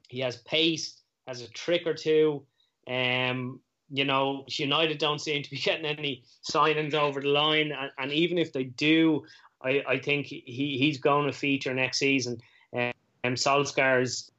[0.09, 2.45] He has pace, has a trick or two.
[2.87, 7.91] Um, you know, United don't seem to be getting any signings over the line, and,
[7.97, 9.23] and even if they do,
[9.61, 12.39] I, I think he, he's going to feature next season.
[12.73, 12.93] and
[13.23, 14.31] Um, Solskjaer's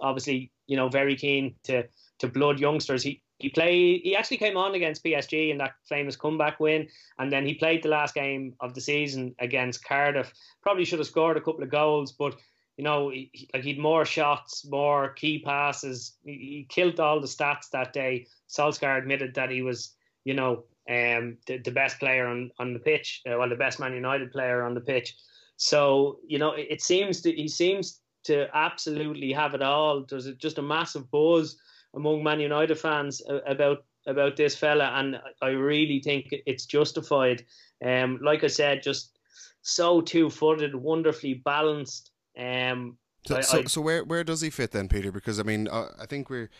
[0.00, 1.84] obviously, you know, very keen to
[2.18, 3.02] to blood youngsters.
[3.02, 4.02] He he played.
[4.02, 7.82] He actually came on against PSG in that famous comeback win, and then he played
[7.82, 10.32] the last game of the season against Cardiff.
[10.62, 12.36] Probably should have scored a couple of goals, but
[12.76, 16.16] you know, he, like he'd more shots, more key passes.
[16.24, 18.26] He, he, killed all the stats that day.
[18.48, 19.94] Solskjaer admitted that he was,
[20.24, 23.80] you know, um, the, the best player on, on the pitch, uh, well, the best
[23.80, 25.16] Man United player on the pitch.
[25.56, 30.04] So, you know, it, it seems that he seems to absolutely have it all.
[30.08, 31.56] There's just a massive buzz
[31.94, 37.44] among Man United fans about about this fella, and I really think it's justified.
[37.82, 39.18] Um, like I said, just
[39.62, 42.10] so two-footed, wonderfully balanced.
[42.38, 45.10] Um, so, I, so, I, so, where where does he fit then, Peter?
[45.10, 46.50] Because I mean, uh, I think we're.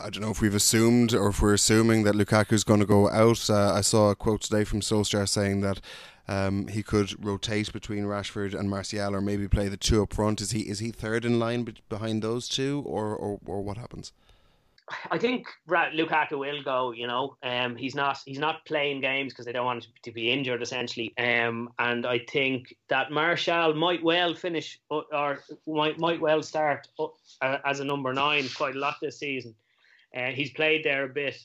[0.00, 3.08] I don't know if we've assumed or if we're assuming that Lukaku's going to go
[3.10, 3.48] out.
[3.48, 5.80] Uh, I saw a quote today from Solskjaer saying that
[6.28, 10.40] um, he could rotate between Rashford and Martial, or maybe play the two up front.
[10.40, 14.12] Is he is he third in line behind those two, or or, or what happens?
[15.10, 16.92] I think Lukaku will go.
[16.92, 20.12] You know, um, he's not he's not playing games because they don't want him to
[20.12, 21.14] be injured essentially.
[21.18, 26.88] Um, and I think that Martial might well finish or, or might might well start
[26.98, 29.54] uh, as a number nine quite a lot this season.
[30.18, 31.38] Uh, he's played there a bit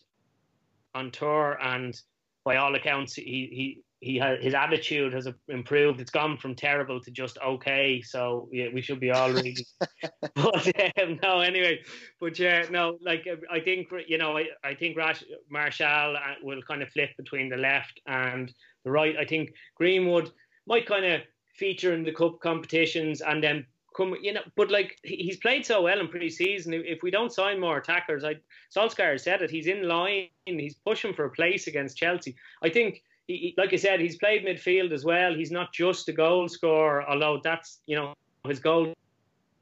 [0.95, 1.99] on tour, and
[2.43, 6.01] by all accounts, he he he has his attitude has improved.
[6.01, 8.01] It's gone from terrible to just okay.
[8.01, 9.55] So yeah, we should be all really.
[10.35, 11.81] but um, no, anyway,
[12.19, 16.61] but yeah, no, like I think you know, I, I think Rash, Martial uh, will
[16.63, 18.51] kind of flip between the left and
[18.83, 19.15] the right.
[19.17, 20.31] I think Greenwood
[20.65, 21.21] might kind of
[21.55, 25.81] feature in the cup competitions and then come, you know, but like he's played so
[25.81, 26.73] well in pre-season.
[26.73, 28.35] If we don't sign more attackers, I
[28.75, 29.51] Solskjaer said it.
[29.51, 30.27] He's in line.
[30.45, 32.35] He's pushing for a place against Chelsea.
[32.63, 35.33] I think he, like I said, he's played midfield as well.
[35.33, 38.13] He's not just a goal scorer, although that's you know
[38.47, 38.93] his goal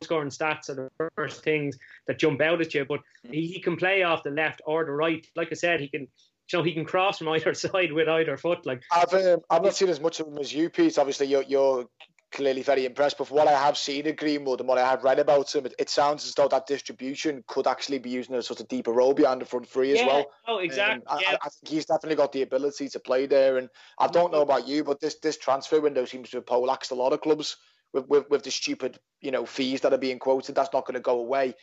[0.03, 2.85] scoring stats are the first things that jump out at you.
[2.85, 5.25] But he, he can play off the left or the right.
[5.35, 6.07] Like I said, he can.
[6.51, 8.65] You know, he can cross from either side with either foot.
[8.65, 10.97] Like I've, um, I've not seen as much of him as you, Pete.
[10.97, 11.87] Obviously, you're, you're
[12.31, 13.17] clearly very impressed.
[13.17, 15.75] But what I have seen at Greenwood and what I have read about him, it,
[15.77, 19.13] it, sounds as though that distribution could actually be using a sort of deeper role
[19.13, 20.25] behind the front three yeah, as well.
[20.47, 21.05] Oh, exactly.
[21.07, 21.31] Um, yeah.
[21.31, 23.57] I, I, think he's definitely got the ability to play there.
[23.57, 26.91] And I don't know about you, but this this transfer window seems to have polaxed
[26.91, 27.57] a lot of clubs
[27.93, 30.55] with, with, with the stupid, you know, fees that are being quoted.
[30.55, 31.53] That's not going to go away.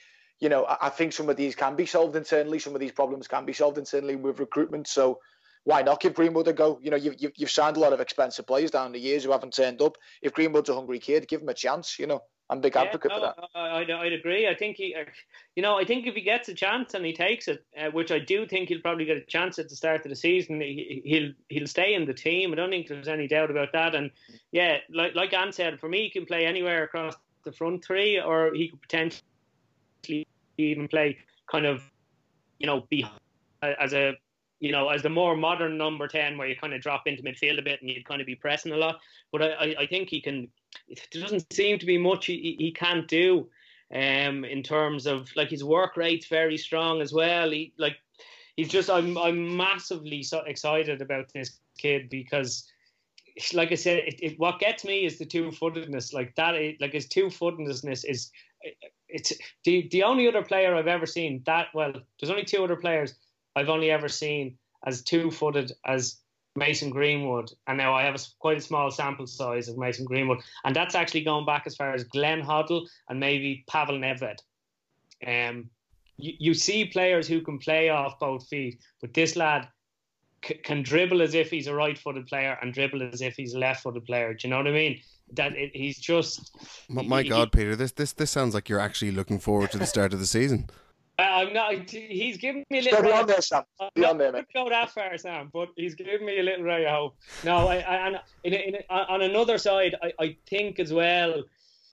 [0.41, 2.59] You know, I, I think some of these can be solved internally.
[2.59, 4.87] Some of these problems can be solved internally with recruitment.
[4.87, 5.21] So
[5.69, 6.79] why not give Greenwood a go?
[6.83, 9.53] You know, you've, you've, signed a lot of expensive players down the years who haven't
[9.53, 9.99] turned up.
[10.23, 11.99] If Greenwood's a hungry kid, give him a chance.
[11.99, 13.49] You know, I'm a big yeah, advocate no, for that.
[13.55, 14.49] I, I'd, I'd agree.
[14.49, 14.97] I think he,
[15.57, 18.11] you know, I think if he gets a chance and he takes it, uh, which
[18.11, 21.03] I do think he'll probably get a chance at the start of the season, he,
[21.05, 22.51] will he'll stay in the team.
[22.51, 23.95] I don't think there's any doubt about that.
[23.95, 24.11] And
[24.53, 28.19] yeah, like like Ant said, for me, he can play anywhere across the front three,
[28.19, 30.27] or he could potentially
[30.57, 31.19] even play
[31.53, 31.83] kind of,
[32.59, 33.05] you know, be
[33.63, 34.15] uh, as a
[34.61, 37.59] you know, as the more modern number 10, where you kind of drop into midfield
[37.59, 39.01] a bit and you'd kind of be pressing a lot.
[39.31, 40.49] But I, I think he can,
[41.13, 43.49] there doesn't seem to be much he, he can't do
[43.95, 47.51] um, in terms of like his work rate's very strong as well.
[47.51, 47.97] He like,
[48.57, 52.69] he's just, I'm, I'm massively so excited about this kid because
[53.55, 56.13] like I said, it, it, what gets me is the two-footedness.
[56.13, 58.33] Like that, like his two-footedness is,
[59.09, 59.33] it's
[59.65, 61.93] the the only other player I've ever seen that well.
[61.93, 63.15] There's only two other players
[63.59, 66.21] I've only ever seen as two footed as
[66.57, 67.53] Mason Greenwood.
[67.67, 70.41] And now I have a, quite a small sample size of Mason Greenwood.
[70.65, 74.39] And that's actually going back as far as Glenn Hoddle and maybe Pavel Nedved.
[75.27, 75.71] Um,
[76.17, 79.69] you, you see players who can play off both feet, but this lad
[80.45, 83.55] c- can dribble as if he's a right footed player and dribble as if he's
[83.55, 84.35] a left footed player.
[84.35, 85.01] Do you know what I mean?
[85.35, 86.57] That it, he's just.
[86.89, 89.87] My, he, God, Peter, this, this, this sounds like you're actually looking forward to the
[89.87, 90.71] start of the season.
[91.19, 91.91] I'm not.
[91.91, 93.03] He's giving me a little.
[93.03, 93.65] Go on there, Sam.
[93.95, 95.51] Be on there, Go that far, Sam.
[95.53, 97.17] But he's giving me a little ray of hope.
[97.45, 101.43] No, I, I and in, in, on another side, I, I think as well.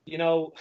[0.04, 0.52] You know,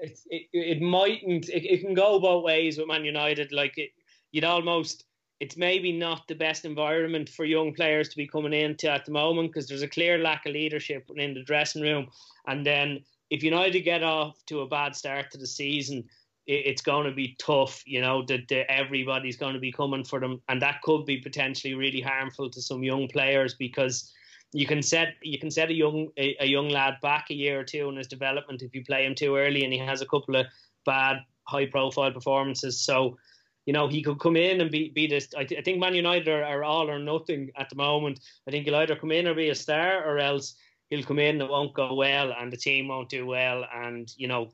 [0.00, 1.48] it it, it mightn't.
[1.48, 3.50] It, it can go both ways with Man United.
[3.50, 3.90] Like it,
[4.30, 5.04] you'd almost.
[5.40, 9.10] It's maybe not the best environment for young players to be coming into at the
[9.10, 12.06] moment because there's a clear lack of leadership in the dressing room.
[12.46, 16.04] And then if United get off to a bad start to the season,
[16.46, 20.42] it's going to be tough, you know, that everybody's going to be coming for them.
[20.48, 24.12] And that could be potentially really harmful to some young players because
[24.52, 27.58] you can set you can set a young a, a, young lad back a year
[27.58, 30.06] or two in his development if you play him too early and he has a
[30.06, 30.46] couple of
[30.86, 31.16] bad
[31.48, 32.80] high profile performances.
[32.80, 33.18] So,
[33.66, 35.28] you know, he could come in and be be this.
[35.36, 38.20] I, th- I think Man United are, are, all or nothing at the moment.
[38.46, 40.54] I think he'll either come in or be a star, or else
[40.90, 44.12] he'll come in and it won't go well, and the team won't do well, and
[44.16, 44.52] you know,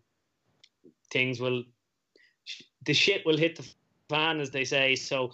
[1.11, 1.64] things will
[2.86, 3.68] the shit will hit the
[4.09, 4.95] fan, as they say.
[4.97, 5.32] So.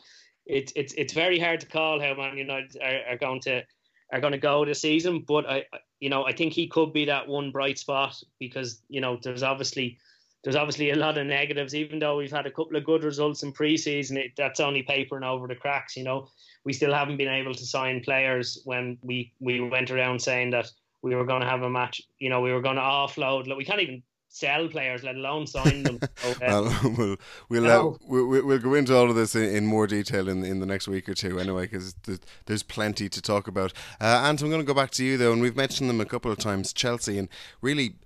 [0.48, 3.64] It's it's it's very hard to call how Man United are, are going to
[4.12, 5.24] are going to go this season.
[5.26, 5.64] But I,
[6.00, 9.42] you know, I think he could be that one bright spot because you know there's
[9.42, 9.98] obviously
[10.44, 11.74] there's obviously a lot of negatives.
[11.74, 15.24] Even though we've had a couple of good results in preseason, it, that's only papering
[15.24, 15.96] over the cracks.
[15.96, 16.28] You know,
[16.64, 20.70] we still haven't been able to sign players when we we went around saying that
[21.02, 22.00] we were going to have a match.
[22.18, 23.54] You know, we were going to offload.
[23.56, 24.02] We can't even
[24.36, 25.98] sell players, let alone sign them.
[26.40, 27.16] well, we'll
[27.48, 30.60] we'll, uh, we'll, we'll go into all of this in, in, more detail in in
[30.60, 33.72] the next week or two, anyway, because there's, there's, plenty to talk about.
[34.00, 36.04] Uh, Ant, I'm going to go back to you though, and we've mentioned them a
[36.04, 37.28] couple of times, Chelsea, and
[37.62, 37.96] really,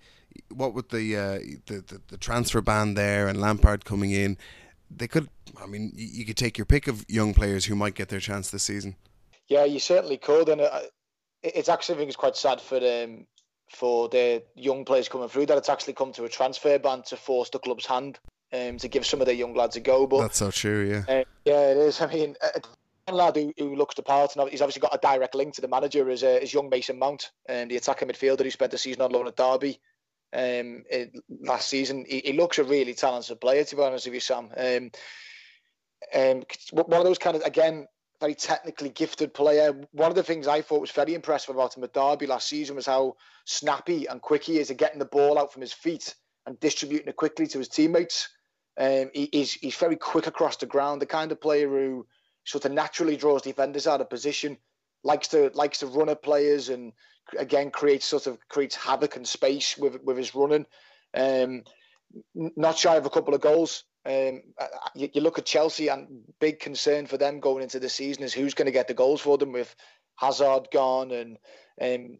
[0.54, 4.38] what with the uh, the, the, the transfer ban there and Lampard coming in,
[4.88, 5.28] they could.
[5.60, 8.20] I mean, you, you, could take your pick of young players who might get their
[8.20, 8.94] chance this season.
[9.48, 10.82] Yeah, you certainly could, and uh,
[11.42, 13.26] it's actually I think it's quite sad for them
[13.70, 17.16] for the young players coming through that it's actually come to a transfer ban to
[17.16, 18.18] force the club's hand
[18.52, 20.06] um, to give some of their young lads a go.
[20.06, 21.20] But that's so true, yeah.
[21.20, 22.00] Uh, yeah, it is.
[22.00, 22.36] I mean,
[23.06, 25.60] one lad who, who looks the part, and he's obviously got a direct link to
[25.60, 28.78] the manager, is, uh, is young Mason Mount, um, the attacking midfielder who spent the
[28.78, 29.80] season on loan at Derby
[30.32, 32.04] um, it, last season.
[32.08, 34.50] He, he, looks a really talented player, to be honest with you, Sam.
[34.56, 34.90] Um,
[36.14, 36.42] um,
[36.72, 37.86] one of those kind of, again,
[38.20, 39.72] very technically gifted player.
[39.92, 42.76] One of the things I thought was very impressive about him at Derby last season
[42.76, 43.16] was how
[43.46, 46.14] snappy and quick he is at getting the ball out from his feet
[46.46, 48.28] and distributing it quickly to his teammates.
[48.78, 52.06] Um, he, he's, he's very quick across the ground, the kind of player who
[52.44, 54.58] sort of naturally draws defenders out of position,
[55.02, 56.92] likes to likes to run at players, and
[57.38, 60.66] again creates sort of creates havoc and space with with his running.
[61.14, 61.64] Um,
[62.34, 64.42] not shy of a couple of goals um,
[64.94, 68.32] you, you, look at Chelsea and big concern for them going into the season is
[68.32, 69.74] who's going to get the goals for them with
[70.16, 71.38] Hazard gone and
[71.82, 72.18] um,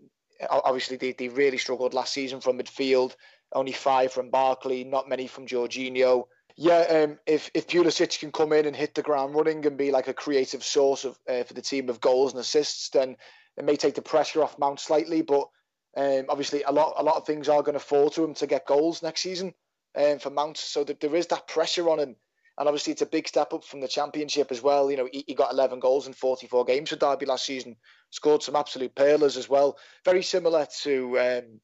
[0.51, 3.14] obviously they, they really struggled last season from midfield.
[3.53, 6.24] Only five from Barkley, not many from Jorginho.
[6.57, 9.91] Yeah, um, if if Pulisic can come in and hit the ground running and be
[9.91, 13.16] like a creative source of uh, for the team of goals and assists, then
[13.57, 15.22] it may take the pressure off Mount slightly.
[15.22, 15.49] But
[15.97, 18.47] um, obviously, a lot a lot of things are going to fall to him to
[18.47, 19.55] get goals next season
[19.97, 20.57] um, for Mount.
[20.57, 22.16] So that there is that pressure on him.
[22.59, 24.91] And obviously, it's a big step up from the championship as well.
[24.91, 27.76] You know, he, he got 11 goals in 44 games for Derby last season,
[28.11, 29.78] scored some absolute pearlers as well.
[30.05, 31.61] Very similar to um,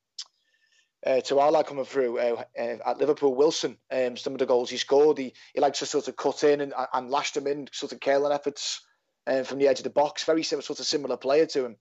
[1.06, 3.76] uh, to our lad coming through uh, uh, at Liverpool, Wilson.
[3.92, 6.60] Um, some of the goals he scored, he, he likes to sort of cut in
[6.60, 8.80] and, and lash them in, sort of curling efforts
[9.26, 10.24] uh, from the edge of the box.
[10.24, 11.76] Very similar, sort of similar player to him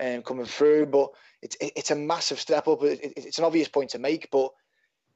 [0.00, 0.86] um, coming through.
[0.86, 1.10] But
[1.42, 2.82] it's it's a massive step up.
[2.82, 4.50] It, it's an obvious point to make, but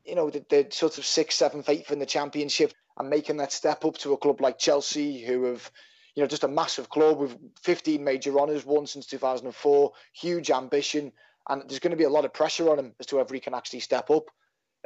[0.07, 3.53] you know, the, the sort of sixth, seventh, eighth in the championship and making that
[3.53, 5.71] step up to a club like Chelsea, who have,
[6.15, 11.13] you know, just a massive club with 15 major honours, won since 2004, huge ambition,
[11.49, 13.41] and there's going to be a lot of pressure on him as to whether he
[13.41, 14.25] can actually step up.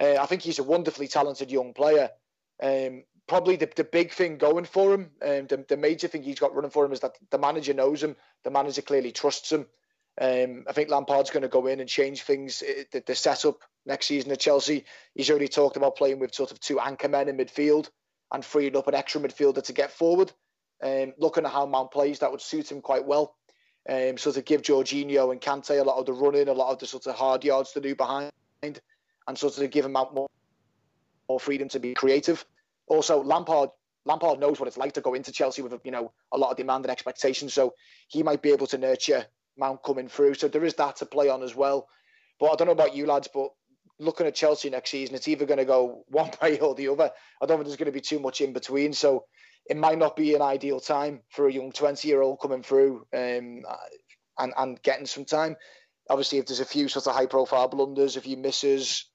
[0.00, 2.10] Uh, I think he's a wonderfully talented young player.
[2.62, 6.40] Um, probably the, the big thing going for him, um, the, the major thing he's
[6.40, 9.66] got running for him is that the manager knows him, the manager clearly trusts him.
[10.20, 12.62] Um, I think Lampard's going to go in and change things.
[12.92, 14.84] The, the setup next season at Chelsea,
[15.14, 17.88] he's already talked about playing with sort of two anchor men in midfield
[18.32, 20.32] and freeing up an extra midfielder to get forward.
[20.82, 23.36] Um, looking at how Mount plays, that would suit him quite well.
[23.88, 26.78] Um, so to give Jorginho and Kante a lot of the running, a lot of
[26.78, 28.30] the sort of hard yards to do behind,
[28.62, 28.80] and
[29.34, 30.28] sort of give him out more,
[31.28, 32.44] more freedom to be creative.
[32.86, 33.70] Also, Lampard
[34.06, 36.56] Lampard knows what it's like to go into Chelsea with you know a lot of
[36.56, 37.74] demand and expectations, so
[38.08, 39.26] he might be able to nurture
[39.60, 40.34] Mount coming through.
[40.34, 41.86] So there is that to play on as well.
[42.40, 43.50] But I don't know about you lads, but
[44.00, 47.10] looking at Chelsea next season, it's either going to go one way or the other.
[47.40, 48.92] I don't think there's going to be too much in between.
[48.92, 49.26] So
[49.68, 53.06] it might not be an ideal time for a young 20 year old coming through
[53.14, 53.62] um,
[54.38, 55.56] and, and getting some time.
[56.08, 59.06] Obviously, if there's a few sort of high profile blunders, a few misses,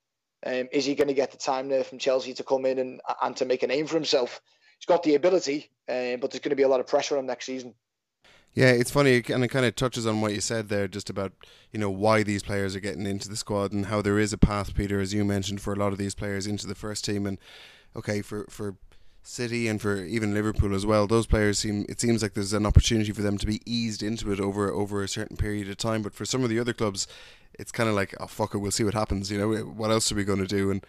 [0.46, 3.02] um, is he going to get the time there from Chelsea to come in and,
[3.22, 4.40] and to make a name for himself?
[4.80, 7.26] He's got the ability, um, but there's going to be a lot of pressure on
[7.26, 7.74] next season.
[8.56, 11.34] Yeah, it's funny, and it kind of touches on what you said there, just about
[11.74, 14.38] you know why these players are getting into the squad and how there is a
[14.38, 17.26] path, Peter, as you mentioned, for a lot of these players into the first team.
[17.26, 17.38] And
[17.98, 18.78] okay, for for
[19.24, 22.66] City and for even Liverpool as well, those players seem it seems like there's an
[22.66, 26.02] opportunity for them to be eased into it over over a certain period of time.
[26.02, 27.08] But for some of the other clubs,
[27.60, 29.30] it's kind of like, oh fuck it, we'll see what happens.
[29.30, 30.72] You know, eh, what else are we going to do?
[30.72, 30.86] And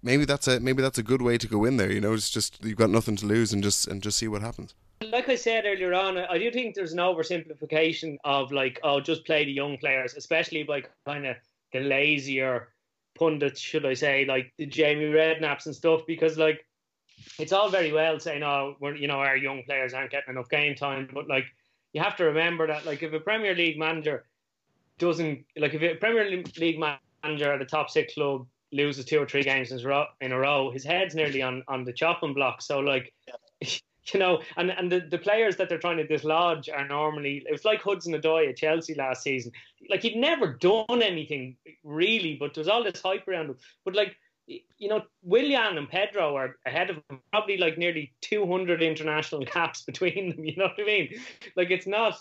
[0.00, 1.90] maybe that's a maybe that's a good way to go in there.
[1.90, 4.42] You know, it's just you've got nothing to lose and just and just see what
[4.42, 4.74] happens.
[5.08, 9.24] Like I said earlier on, I do think there's an oversimplification of like, oh, just
[9.24, 11.36] play the young players, especially by kind of
[11.72, 12.68] the lazier
[13.18, 16.66] pundits, should I say, like the Jamie Redknapps and stuff, because like
[17.38, 20.50] it's all very well saying, oh, we're you know our young players aren't getting enough
[20.50, 21.46] game time, but like
[21.92, 24.26] you have to remember that like if a Premier League manager
[24.98, 29.26] doesn't like if a Premier League manager at a top six club loses two or
[29.26, 32.34] three games in a row, in a row his head's nearly on on the chopping
[32.34, 32.60] block.
[32.60, 33.14] So like.
[34.14, 37.52] You know, and, and the, the players that they're trying to dislodge are normally it
[37.52, 39.52] was like Hudson Odoi at Chelsea last season.
[39.88, 43.56] Like he'd never done anything really, but there was all this hype around him.
[43.84, 44.16] But like
[44.78, 49.82] you know, Willian and Pedro are ahead of him, probably like nearly 200 international caps
[49.82, 50.44] between them.
[50.44, 51.20] You know what I mean?
[51.56, 52.18] Like it's not,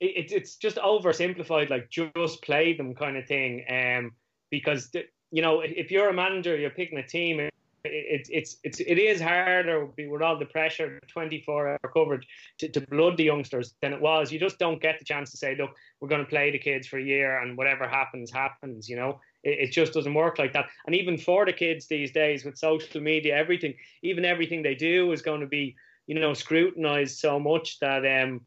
[0.00, 3.64] it, it's just oversimplified, like just play them kind of thing.
[3.68, 4.12] Um,
[4.50, 4.90] because
[5.30, 7.48] you know, if you're a manager, you're picking a team.
[7.86, 12.26] It, it, it's it's it is harder with all the pressure, 24 hour coverage
[12.58, 14.30] to, to blood the youngsters than it was.
[14.30, 15.70] You just don't get the chance to say, look,
[16.00, 18.88] we're going to play the kids for a year, and whatever happens, happens.
[18.88, 20.66] You know, it, it just doesn't work like that.
[20.86, 25.12] And even for the kids these days with social media, everything, even everything they do
[25.12, 25.76] is going to be,
[26.06, 28.40] you know, scrutinized so much that um,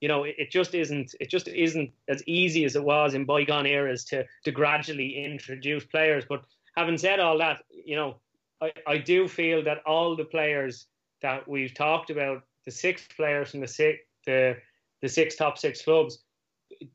[0.00, 3.24] you know, it, it just isn't it just isn't as easy as it was in
[3.24, 6.24] bygone eras to to gradually introduce players.
[6.28, 6.44] But
[6.76, 8.16] having said all that, you know,
[8.60, 10.86] I, I do feel that all the players
[11.22, 14.56] that we've talked about, the six players from the six the
[15.00, 16.24] the six top six clubs,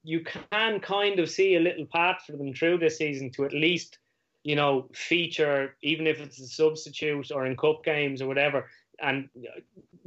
[0.03, 3.53] you can kind of see a little path for them through this season to at
[3.53, 3.97] least,
[4.43, 8.69] you know, feature even if it's a substitute or in cup games or whatever.
[9.01, 9.29] And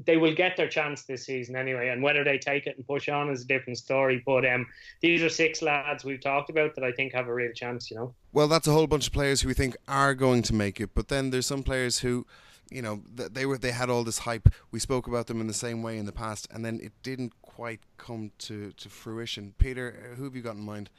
[0.05, 1.89] they will get their chance this season anyway.
[1.89, 4.23] And whether they take it and push on is a different story.
[4.25, 4.67] But um,
[5.01, 7.91] these are six lads we've talked about that I think have a real chance.
[7.91, 8.15] You know.
[8.33, 10.91] Well, that's a whole bunch of players who we think are going to make it.
[10.95, 12.27] But then there's some players who
[12.71, 14.49] you know they were they had all this hype.
[14.71, 17.33] We spoke about them in the same way in the past, and then it didn't
[17.43, 19.55] quite come to, to fruition.
[19.57, 20.91] Peter, who have you got in mind?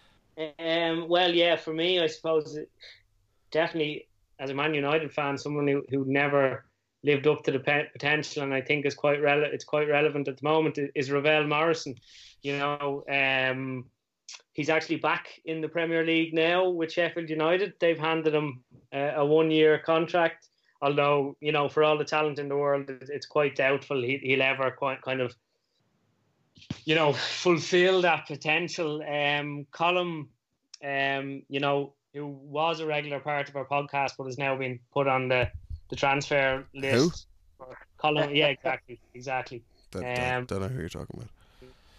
[0.60, 2.58] Um, well, yeah, for me, I suppose
[3.52, 4.08] definitely
[4.40, 6.66] as a Man United fan, someone who, who never
[7.04, 10.38] lived up to the potential, and I think is quite rele- it's quite relevant at
[10.38, 11.96] the moment is Ravel Morrison.
[12.42, 13.86] You know, um,
[14.54, 17.74] he's actually back in the Premier League now with Sheffield United.
[17.80, 20.48] They've handed him uh, a one-year contract.
[20.82, 24.44] Although you know, for all the talent in the world, it's quite doubtful he, will
[24.44, 25.36] ever quite kind of
[26.86, 29.02] you know, fulfill that potential.
[29.04, 29.68] Um,
[30.84, 34.80] um, you know, who was a regular part of our podcast, but has now been
[34.94, 35.50] put on the,
[35.90, 37.28] the transfer list.
[37.60, 37.66] Who?
[38.00, 39.64] Colm, yeah, exactly, exactly.
[39.92, 41.30] That, um, don't know who you're talking about.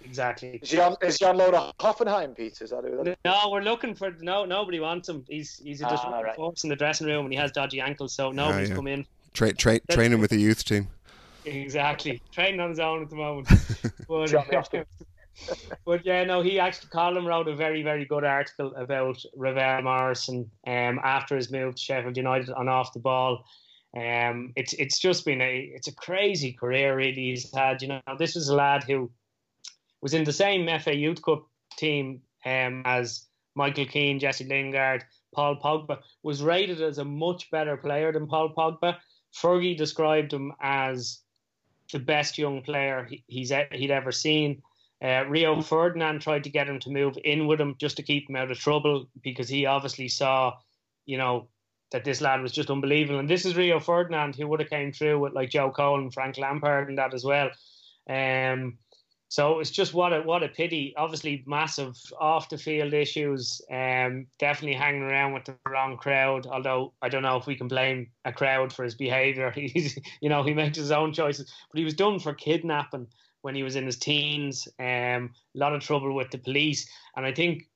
[0.05, 0.61] Exactly.
[0.63, 0.97] Is he on?
[1.03, 1.37] Is he on
[1.81, 2.61] Hoffenheim, Pete?
[2.61, 3.15] Is that who?
[3.25, 4.45] No, we're looking for no.
[4.45, 5.25] Nobody wants him.
[5.29, 6.39] He's he's just ah, right.
[6.63, 8.77] in the dressing room and he has dodgy ankles, so nobody's ah, yeah.
[8.77, 9.07] come in.
[9.35, 10.89] Tra- tra- training with the youth team.
[11.45, 12.23] Exactly.
[12.33, 13.49] Training on his own at the moment.
[14.09, 14.87] but,
[15.85, 20.51] but yeah, no, he actually Colin wrote a very, very good article about Ravel Morrison
[20.67, 23.45] um, after his move to Sheffield United on off the ball.
[23.97, 27.81] Um, it's it's just been a it's a crazy career really he's had.
[27.83, 29.11] You know, this was a lad who
[30.03, 35.57] was in the same FA Youth Cup team um, as Michael Keane, Jesse Lingard, Paul
[35.57, 35.99] Pogba.
[36.23, 38.97] Was rated as a much better player than Paul Pogba.
[39.35, 41.21] Fergie described him as
[41.93, 44.63] the best young player he's he'd ever seen.
[45.03, 48.29] Uh, Rio Ferdinand tried to get him to move in with him just to keep
[48.29, 50.55] him out of trouble because he obviously saw,
[51.07, 51.49] you know,
[51.93, 53.19] that this lad was just unbelievable.
[53.19, 56.13] And this is Rio Ferdinand who would have came through with like Joe Cole and
[56.13, 57.51] Frank Lampard and that as well.
[58.09, 58.79] Um,
[59.31, 60.95] so it's just what a what a pity.
[60.97, 63.61] Obviously, massive off the field issues.
[63.71, 66.47] Um, definitely hanging around with the wrong crowd.
[66.47, 69.51] Although I don't know if we can blame a crowd for his behaviour.
[69.55, 71.53] He's you know he makes his own choices.
[71.71, 73.07] But he was done for kidnapping
[73.43, 74.67] when he was in his teens.
[74.79, 77.69] Um, a lot of trouble with the police, and I think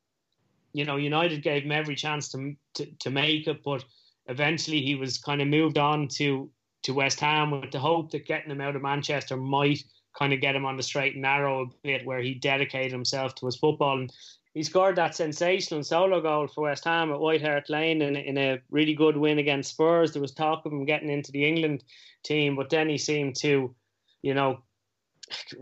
[0.72, 3.84] you know United gave him every chance to to, to make it, but
[4.26, 6.50] eventually he was kind of moved on to
[6.84, 9.84] to West Ham with the hope that getting him out of Manchester might
[10.18, 13.34] kind of get him on the straight and narrow a bit where he dedicated himself
[13.36, 13.98] to his football.
[13.98, 14.12] And
[14.54, 18.36] he scored that sensational solo goal for West Ham at White Hart Lane in, in
[18.36, 20.12] a really good win against Spurs.
[20.12, 21.84] There was talk of him getting into the England
[22.24, 23.74] team, but then he seemed to,
[24.22, 24.58] you know,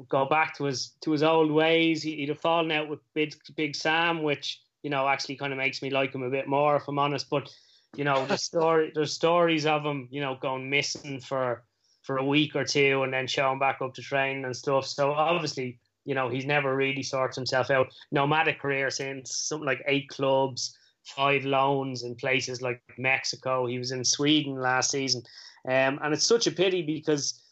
[0.08, 2.02] go back to his to his old ways.
[2.02, 5.58] He, would have fallen out with Big Big Sam, which you know actually kind of
[5.58, 7.30] makes me like him a bit more, if I'm honest.
[7.30, 7.48] But
[7.96, 11.64] you know, the story there's stories of him, you know, going missing for
[12.02, 14.86] for a week or two and then showing back up to train and stuff.
[14.86, 17.88] So obviously, you know, he's never really sorted himself out.
[18.10, 23.66] Nomadic career since something like eight clubs, five loans in places like Mexico.
[23.66, 25.22] He was in Sweden last season.
[25.66, 27.42] Um, and it's such a pity because,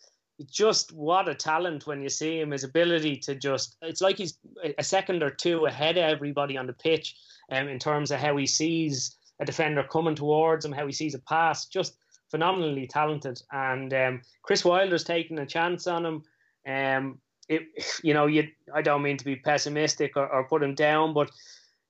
[0.49, 2.53] just what a talent when you see him.
[2.53, 4.39] His ability to just, it's like he's
[4.79, 7.17] a second or two ahead of everybody on the pitch
[7.51, 11.15] um, in terms of how he sees a defender coming towards him, how he sees
[11.15, 11.67] a pass.
[11.67, 11.97] Just
[12.31, 13.41] phenomenally talented.
[13.53, 16.23] And um, Chris Wilder's taking a chance on him.
[16.67, 17.63] Um, it,
[18.03, 21.31] you know, you, I don't mean to be pessimistic or, or put him down, but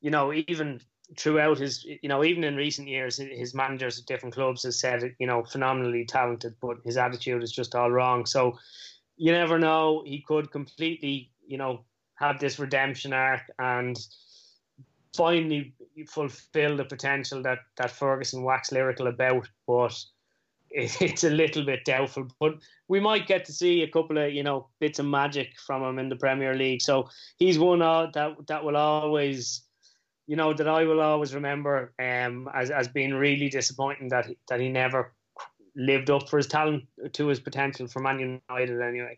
[0.01, 0.80] you know, even
[1.16, 5.14] throughout his, you know, even in recent years, his managers at different clubs has said,
[5.18, 8.26] you know, phenomenally talented, but his attitude is just all wrong.
[8.26, 8.59] So
[9.16, 10.05] you never know.
[10.07, 11.84] He could completely, you know,
[12.14, 13.99] have this redemption arc and
[15.17, 15.75] finally
[16.07, 19.95] fulfill the potential that that Ferguson waxed lyrical about, but
[20.71, 22.29] it's a little bit doubtful.
[22.39, 22.55] But
[22.89, 25.99] we might get to see a couple of you know bits of magic from him
[25.99, 26.83] in the Premier League.
[26.83, 29.63] So he's one uh, that that will always,
[30.27, 34.39] you know, that I will always remember um, as as being really disappointing that he,
[34.49, 35.13] that he never
[35.75, 39.17] lived up for his talent to his potential for Man United anyway.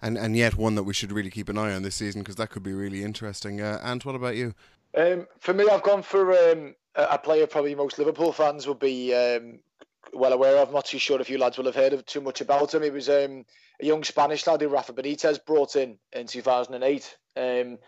[0.00, 2.36] And and yet one that we should really keep an eye on this season because
[2.36, 3.60] that could be really interesting.
[3.60, 4.54] Uh, and what about you?
[4.98, 9.14] Um, for me, I've gone for um, a player probably most Liverpool fans will be
[9.14, 9.60] um,
[10.12, 10.68] well aware of.
[10.68, 12.82] I'm not too sure if you lads will have heard of too much about him.
[12.82, 13.44] He was um,
[13.80, 17.16] a young Spanish lad who Rafa Benitez brought in in 2008.
[17.36, 17.78] Um,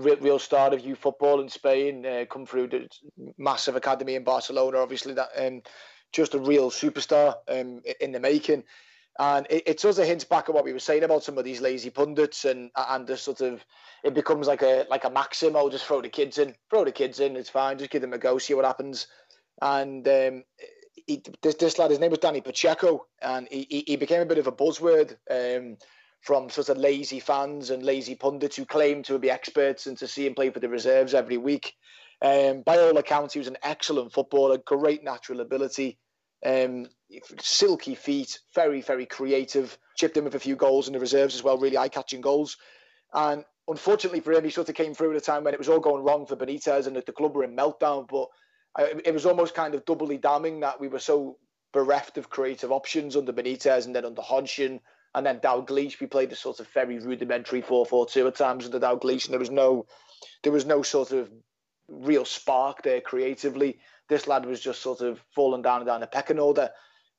[0.00, 2.06] real start of youth football in Spain.
[2.06, 2.88] Uh, come through the
[3.36, 4.78] massive academy in Barcelona.
[4.78, 5.60] Obviously, that um,
[6.12, 8.62] just a real superstar um, in the making.
[9.18, 11.44] And it, it does a hint back at what we were saying about some of
[11.44, 13.64] these lazy pundits and and the sort of
[14.02, 15.56] it becomes like a like a maxim.
[15.56, 17.36] I'll just throw the kids in, throw the kids in.
[17.36, 17.78] It's fine.
[17.78, 19.06] Just give them a go, see what happens.
[19.62, 20.44] And um,
[21.06, 24.38] he, this, this lad, his name was Danny Pacheco, and he, he became a bit
[24.38, 25.76] of a buzzword um,
[26.20, 30.08] from sort of lazy fans and lazy pundits who claim to be experts and to
[30.08, 31.74] see him play for the reserves every week.
[32.22, 35.98] Um, by all accounts, he was an excellent footballer, great natural ability,
[36.44, 36.86] um,
[37.40, 39.76] silky feet, very, very creative.
[39.96, 42.56] Chipped in with a few goals in the reserves as well, really eye-catching goals.
[43.12, 45.68] And unfortunately for him, he sort of came through at a time when it was
[45.68, 48.08] all going wrong for Benitez and that the club were in meltdown.
[48.08, 48.28] But
[49.04, 51.38] it was almost kind of doubly damning that we were so
[51.72, 54.80] bereft of creative options under Benitez and then under Hodgson
[55.14, 56.00] and then Dalglish.
[56.00, 59.50] We played a sort of very rudimentary 4-4-2 at times under Dalglish, and there was
[59.50, 59.86] no,
[60.42, 61.30] there was no sort of
[61.88, 63.78] real spark there creatively.
[64.08, 66.70] This lad was just sort of falling down and down the pecking order,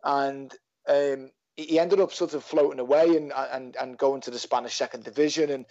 [0.04, 0.54] and
[0.88, 4.76] um, he ended up sort of floating away and and and going to the Spanish
[4.76, 5.66] second division and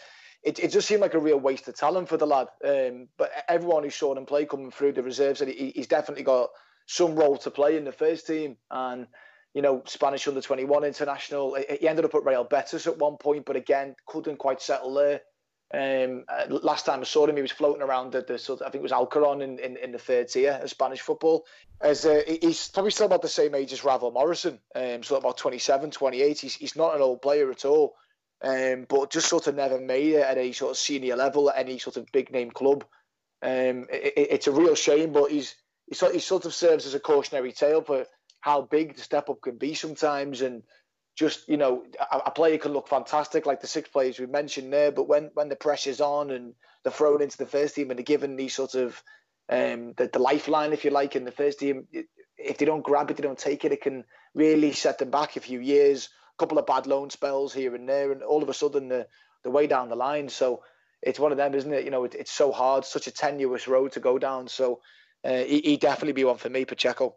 [0.44, 2.48] it, it just seemed like a real waste of talent for the lad.
[2.64, 6.24] Um, but everyone who saw him play coming through the reserves said he, he's definitely
[6.24, 6.50] got
[6.86, 8.56] some role to play in the first team.
[8.70, 9.06] And,
[9.54, 11.56] you know, Spanish under 21 international.
[11.80, 15.22] He ended up at Real Betis at one point, but again, couldn't quite settle there.
[15.74, 18.66] Um, uh, last time I saw him, he was floating around the, the sort of,
[18.66, 21.46] I think it was Alcorcón in, in, in the third tier of Spanish football.
[21.80, 25.36] As uh, he's probably still about the same age as Ravel Morrison, um, so about
[25.36, 26.38] 27, 28.
[26.38, 27.96] He's, he's not an old player at all
[28.44, 31.58] um, but just sort of never made it at any sort of senior level at
[31.58, 32.84] any sort of big name club.
[33.42, 35.54] Um, it, it's a real shame, but he's
[35.86, 38.06] he sort, he sort of serves as a cautionary tale for
[38.40, 40.62] how big the step up can be sometimes, and
[41.16, 44.72] just you know a, a player can look fantastic like the six players we mentioned
[44.72, 47.98] there, but when when the pressure's on and they're thrown into the first team and
[47.98, 49.02] they're given these sort of
[49.48, 51.86] um, the, the lifeline, if you like, in the first team,
[52.38, 54.04] if they don't grab it, they don't take it, it can
[54.34, 57.88] really set them back a few years A couple of bad loan spells here and
[57.88, 59.06] there, and all of a sudden the
[59.44, 60.28] the way down the line.
[60.28, 60.62] So
[61.02, 61.84] it's one of them, isn't it?
[61.84, 64.48] You know, it, it's so hard, such a tenuous road to go down.
[64.48, 64.80] So
[65.24, 67.16] uh, he, he definitely be one for me, Pacheco.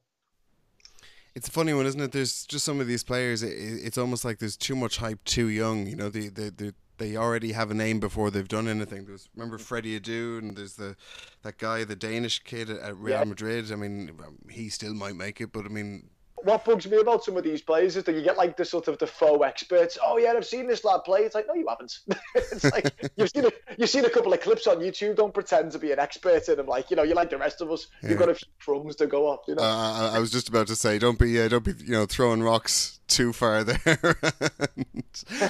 [1.37, 2.13] It's a funny one, isn't it?
[2.13, 3.43] There's just some of these players.
[3.43, 5.85] It, it's almost like there's too much hype too young.
[5.85, 9.05] You know, they they they, they already have a name before they've done anything.
[9.05, 10.95] There's remember Freddie Adu, and there's the
[11.43, 13.23] that guy, the Danish kid at Real yeah.
[13.23, 13.71] Madrid.
[13.71, 16.09] I mean, um, he still might make it, but I mean,
[16.43, 18.87] what bugs me about some of these players is that you get like the sort
[18.87, 19.97] of the faux experts.
[20.03, 21.21] Oh yeah, I've seen this lad play.
[21.21, 21.99] It's like no, you haven't.
[22.35, 25.15] it's like you've seen a, you've seen a couple of clips on YouTube.
[25.15, 26.67] Don't pretend to be an expert in them.
[26.67, 27.87] Like you know, you're like the rest of us.
[28.03, 28.09] Yeah.
[28.09, 29.41] You've got a few crumbs to go off.
[29.47, 29.63] You know.
[29.63, 32.43] Uh, I was just about to say, don't be uh, don't be you know throwing
[32.43, 33.79] rocks too far there.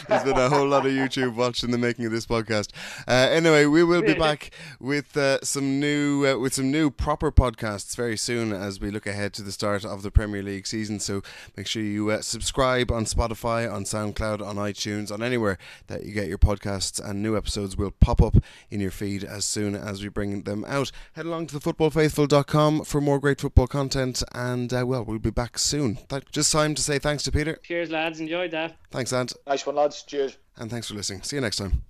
[0.07, 2.71] There's been a whole lot of YouTube watching the making of this podcast.
[3.07, 7.31] Uh, anyway, we will be back with uh, some new uh, with some new proper
[7.31, 10.99] podcasts very soon as we look ahead to the start of the Premier League season.
[10.99, 11.21] So
[11.55, 16.13] make sure you uh, subscribe on Spotify, on SoundCloud, on iTunes, on anywhere that you
[16.13, 18.35] get your podcasts, and new episodes will pop up
[18.69, 20.91] in your feed as soon as we bring them out.
[21.13, 25.57] Head along to thefootballfaithful.com for more great football content, and uh, well, we'll be back
[25.57, 25.99] soon.
[26.31, 27.46] Just time to say thanks to Peter.
[27.63, 28.19] Cheers, lads.
[28.19, 28.77] Enjoyed that.
[28.91, 29.33] Thanks, Ant.
[29.45, 30.03] Nice one, lads.
[30.03, 30.37] Cheers.
[30.57, 31.23] And thanks for listening.
[31.23, 31.83] See you next time.